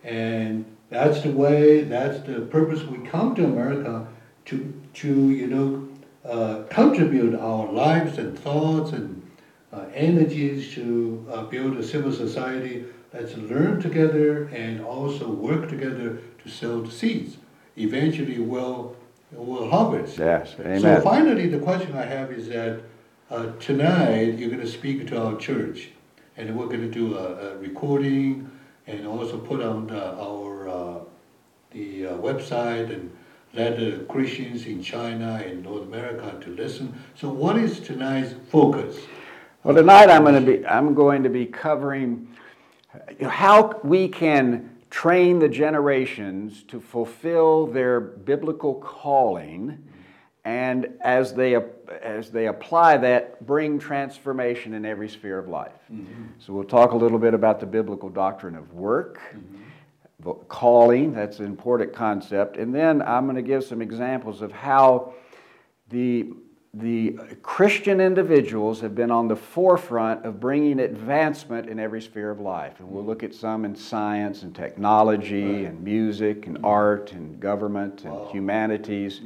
and 0.05 0.65
that's 0.91 1.21
the 1.21 1.31
way, 1.31 1.83
that's 1.83 2.21
the 2.27 2.41
purpose 2.41 2.83
we 2.83 2.99
come 3.07 3.35
to 3.35 3.45
America 3.45 4.07
to, 4.49 4.73
to 4.95 5.31
you 5.31 5.47
know, 5.47 5.89
uh, 6.25 6.63
contribute 6.71 7.35
our 7.35 7.71
lives 7.71 8.19
and 8.19 8.39
thoughts 8.39 8.93
and 8.93 9.23
uh, 9.73 9.85
energies 9.95 10.75
to 10.75 11.27
uh, 11.31 11.43
build 11.45 11.77
a 11.77 11.83
civil 11.83 12.11
society 12.11 12.85
that's 13.13 13.37
learn 13.37 13.81
together 13.81 14.45
and 14.49 14.81
also 14.81 15.29
work 15.29 15.69
together 15.69 16.19
to 16.43 16.49
sow 16.49 16.81
the 16.81 16.91
seeds. 16.91 17.37
Eventually, 17.77 18.39
we'll, 18.39 18.97
we'll 19.33 19.69
harvest. 19.69 20.19
Yes, 20.19 20.55
amen. 20.59 20.81
So 20.81 21.01
finally, 21.03 21.47
the 21.49 21.59
question 21.59 21.95
I 21.97 22.07
have 22.07 22.33
is 22.33 22.49
that 22.49 22.81
uh, 23.31 23.53
tonight 23.61 24.39
you're 24.39 24.51
going 24.51 24.63
to 24.63 24.67
speak 24.67 25.07
to 25.09 25.23
our 25.23 25.37
church, 25.37 25.91
and 26.39 26.57
we're 26.57 26.67
going 26.67 26.81
to 26.81 26.91
do 26.91 27.17
a, 27.17 27.53
a 27.53 27.59
recording 27.59 28.51
and 28.87 29.07
also 29.07 29.39
put 29.39 29.61
on 29.61 29.91
our 29.91 30.69
uh, 30.69 30.99
the 31.73 32.07
uh, 32.07 32.13
website 32.15 32.91
and 32.93 33.15
let 33.59 33.77
the 33.77 34.05
Christians 34.09 34.67
in 34.67 34.83
China 34.83 35.43
and 35.45 35.65
North 35.65 35.83
America 35.83 36.39
to 36.43 36.51
listen. 36.55 36.95
So, 37.17 37.29
what 37.29 37.59
is 37.59 37.81
tonight's 37.81 38.35
focus? 38.51 38.97
Well, 39.65 39.75
tonight 39.75 40.09
I'm 40.09 40.23
going 40.23 40.45
to 40.45 40.53
be 40.53 40.65
I'm 40.67 40.95
going 40.95 41.25
to 41.25 41.29
be 41.29 41.45
covering 41.45 42.29
how 43.21 43.81
we 43.83 44.09
can 44.09 44.71
train 44.91 45.41
the 45.41 45.49
generations 45.49 46.63
to 46.69 46.81
fulfill 46.81 47.67
their 47.67 48.01
biblical 48.01 48.77
calling 48.77 49.85
and 50.45 50.89
as 51.03 51.35
they, 51.35 51.57
as 52.01 52.31
they 52.31 52.47
apply 52.47 52.97
that, 52.97 53.45
bring 53.45 53.79
transformation 53.79 54.73
in 54.73 54.87
every 54.87 55.09
sphere 55.09 55.39
of 55.39 55.47
life. 55.47 55.73
Mm-hmm. 55.93 56.25
So 56.39 56.55
we'll 56.55 56.65
talk 56.65 56.93
a 56.93 56.97
little 56.97 57.19
bit 57.19 57.35
about 57.35 57.61
the 57.61 57.67
biblical 57.67 58.09
doctrine 58.09 58.55
of 58.55 58.73
work, 58.73 59.21
mm-hmm. 59.35 59.58
Calling, 60.49 61.13
that's 61.13 61.39
an 61.39 61.47
important 61.47 61.93
concept, 61.93 62.57
and 62.57 62.75
then 62.75 63.03
I'm 63.03 63.25
going 63.25 63.37
to 63.37 63.43
give 63.43 63.65
some 63.65 63.81
examples 63.81 64.43
of 64.43 64.53
how 64.53 65.15
the 65.91 66.33
the 66.75 67.13
Christian 67.43 67.99
individuals 67.99 68.81
have 68.83 68.95
been 68.95 69.11
on 69.11 69.27
the 69.27 69.35
forefront 69.35 70.25
of 70.27 70.39
bringing 70.39 70.81
advancement 70.81 71.67
in 71.69 71.81
every 71.81 72.01
sphere 72.03 72.31
of 72.31 72.41
life. 72.41 72.79
And 72.79 72.89
we'll 72.91 73.05
look 73.05 73.23
at 73.23 73.35
some 73.35 73.65
in 73.65 73.75
science 73.75 74.43
and 74.43 74.55
technology 74.55 75.65
and 75.65 75.83
music 75.83 76.47
and 76.47 76.59
art 76.63 77.13
and 77.13 77.41
government 77.41 78.05
and 78.05 78.29
humanities. 78.29 79.23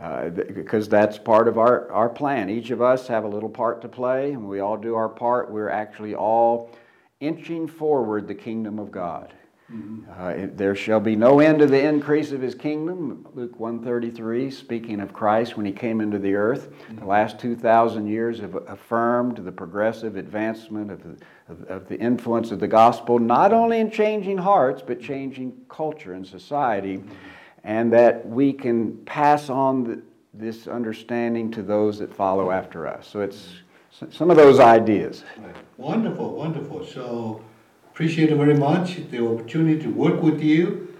Uh, 0.00 0.30
th- 0.30 0.54
because 0.54 0.88
that's 0.88 1.18
part 1.18 1.46
of 1.46 1.58
our, 1.58 1.90
our 1.92 2.08
plan. 2.08 2.48
Each 2.50 2.70
of 2.70 2.82
us 2.82 3.06
have 3.06 3.24
a 3.24 3.28
little 3.28 3.48
part 3.48 3.80
to 3.82 3.88
play, 3.88 4.32
and 4.32 4.48
we 4.48 4.58
all 4.60 4.76
do 4.76 4.96
our 4.96 5.08
part. 5.08 5.50
We're 5.50 5.68
actually 5.70 6.14
all 6.14 6.70
inching 7.20 7.68
forward 7.68 8.26
the 8.26 8.34
kingdom 8.34 8.78
of 8.78 8.90
God. 8.90 9.32
Uh, 10.18 10.46
there 10.54 10.76
shall 10.76 11.00
be 11.00 11.16
no 11.16 11.40
end 11.40 11.58
to 11.58 11.66
the 11.66 11.82
increase 11.82 12.30
of 12.30 12.40
his 12.40 12.54
kingdom. 12.54 13.26
Luke 13.34 13.58
133, 13.58 14.50
speaking 14.50 15.00
of 15.00 15.12
Christ 15.12 15.56
when 15.56 15.66
he 15.66 15.72
came 15.72 16.00
into 16.00 16.18
the 16.18 16.34
earth. 16.34 16.72
The 16.98 17.04
last 17.04 17.38
2,000 17.40 18.06
years 18.06 18.38
have 18.38 18.54
affirmed 18.68 19.38
the 19.38 19.50
progressive 19.50 20.16
advancement 20.16 20.92
of 20.92 21.02
the, 21.02 21.16
of, 21.48 21.64
of 21.64 21.88
the 21.88 21.98
influence 21.98 22.52
of 22.52 22.60
the 22.60 22.68
gospel, 22.68 23.18
not 23.18 23.52
only 23.52 23.80
in 23.80 23.90
changing 23.90 24.38
hearts, 24.38 24.82
but 24.86 25.00
changing 25.00 25.52
culture 25.68 26.12
and 26.12 26.24
society, 26.24 27.02
and 27.64 27.92
that 27.92 28.24
we 28.26 28.52
can 28.52 28.96
pass 29.04 29.50
on 29.50 29.82
the, 29.82 30.02
this 30.32 30.68
understanding 30.68 31.50
to 31.50 31.62
those 31.62 31.98
that 31.98 32.14
follow 32.14 32.50
after 32.50 32.86
us. 32.86 33.08
So 33.08 33.20
it's 33.20 33.48
some 34.10 34.30
of 34.30 34.36
those 34.36 34.60
ideas. 34.60 35.24
Wonderful, 35.76 36.34
wonderful. 36.34 36.84
So 36.84 37.42
appreciate 37.94 38.28
it 38.28 38.34
very 38.34 38.54
much, 38.54 39.08
the 39.12 39.24
opportunity 39.24 39.80
to 39.80 39.88
work 39.88 40.20
with 40.20 40.42
you 40.42 40.92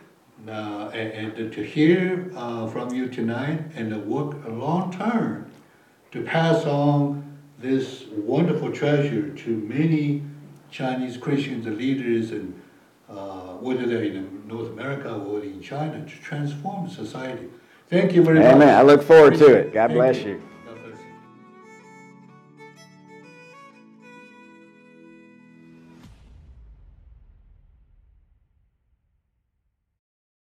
uh, 0.46 0.90
and, 0.94 1.32
and 1.32 1.52
to 1.52 1.60
hear 1.64 2.30
uh, 2.36 2.68
from 2.68 2.94
you 2.94 3.08
tonight 3.08 3.60
and 3.74 3.90
to 3.90 3.98
work 3.98 4.36
a 4.46 4.48
long 4.48 4.92
term 4.92 5.50
to 6.12 6.22
pass 6.22 6.64
on 6.66 7.36
this 7.58 8.04
wonderful 8.12 8.70
treasure 8.70 9.28
to 9.30 9.56
many 9.56 10.22
Chinese 10.70 11.16
Christians 11.16 11.66
and 11.66 11.76
leaders 11.78 12.30
and 12.30 12.62
uh, 13.10 13.54
whether 13.54 13.86
they're 13.86 14.04
in 14.04 14.46
North 14.46 14.68
America 14.68 15.12
or 15.12 15.42
in 15.42 15.60
China 15.60 15.98
to 15.98 16.16
transform 16.20 16.88
society. 16.88 17.48
Thank 17.88 18.12
you 18.12 18.22
very 18.22 18.38
much. 18.38 18.54
Amen. 18.54 18.72
I 18.72 18.82
look 18.82 19.02
forward 19.02 19.34
to 19.38 19.52
it. 19.52 19.74
God 19.74 19.88
Thank 19.88 19.98
bless 19.98 20.18
you. 20.18 20.34
you. 20.34 20.42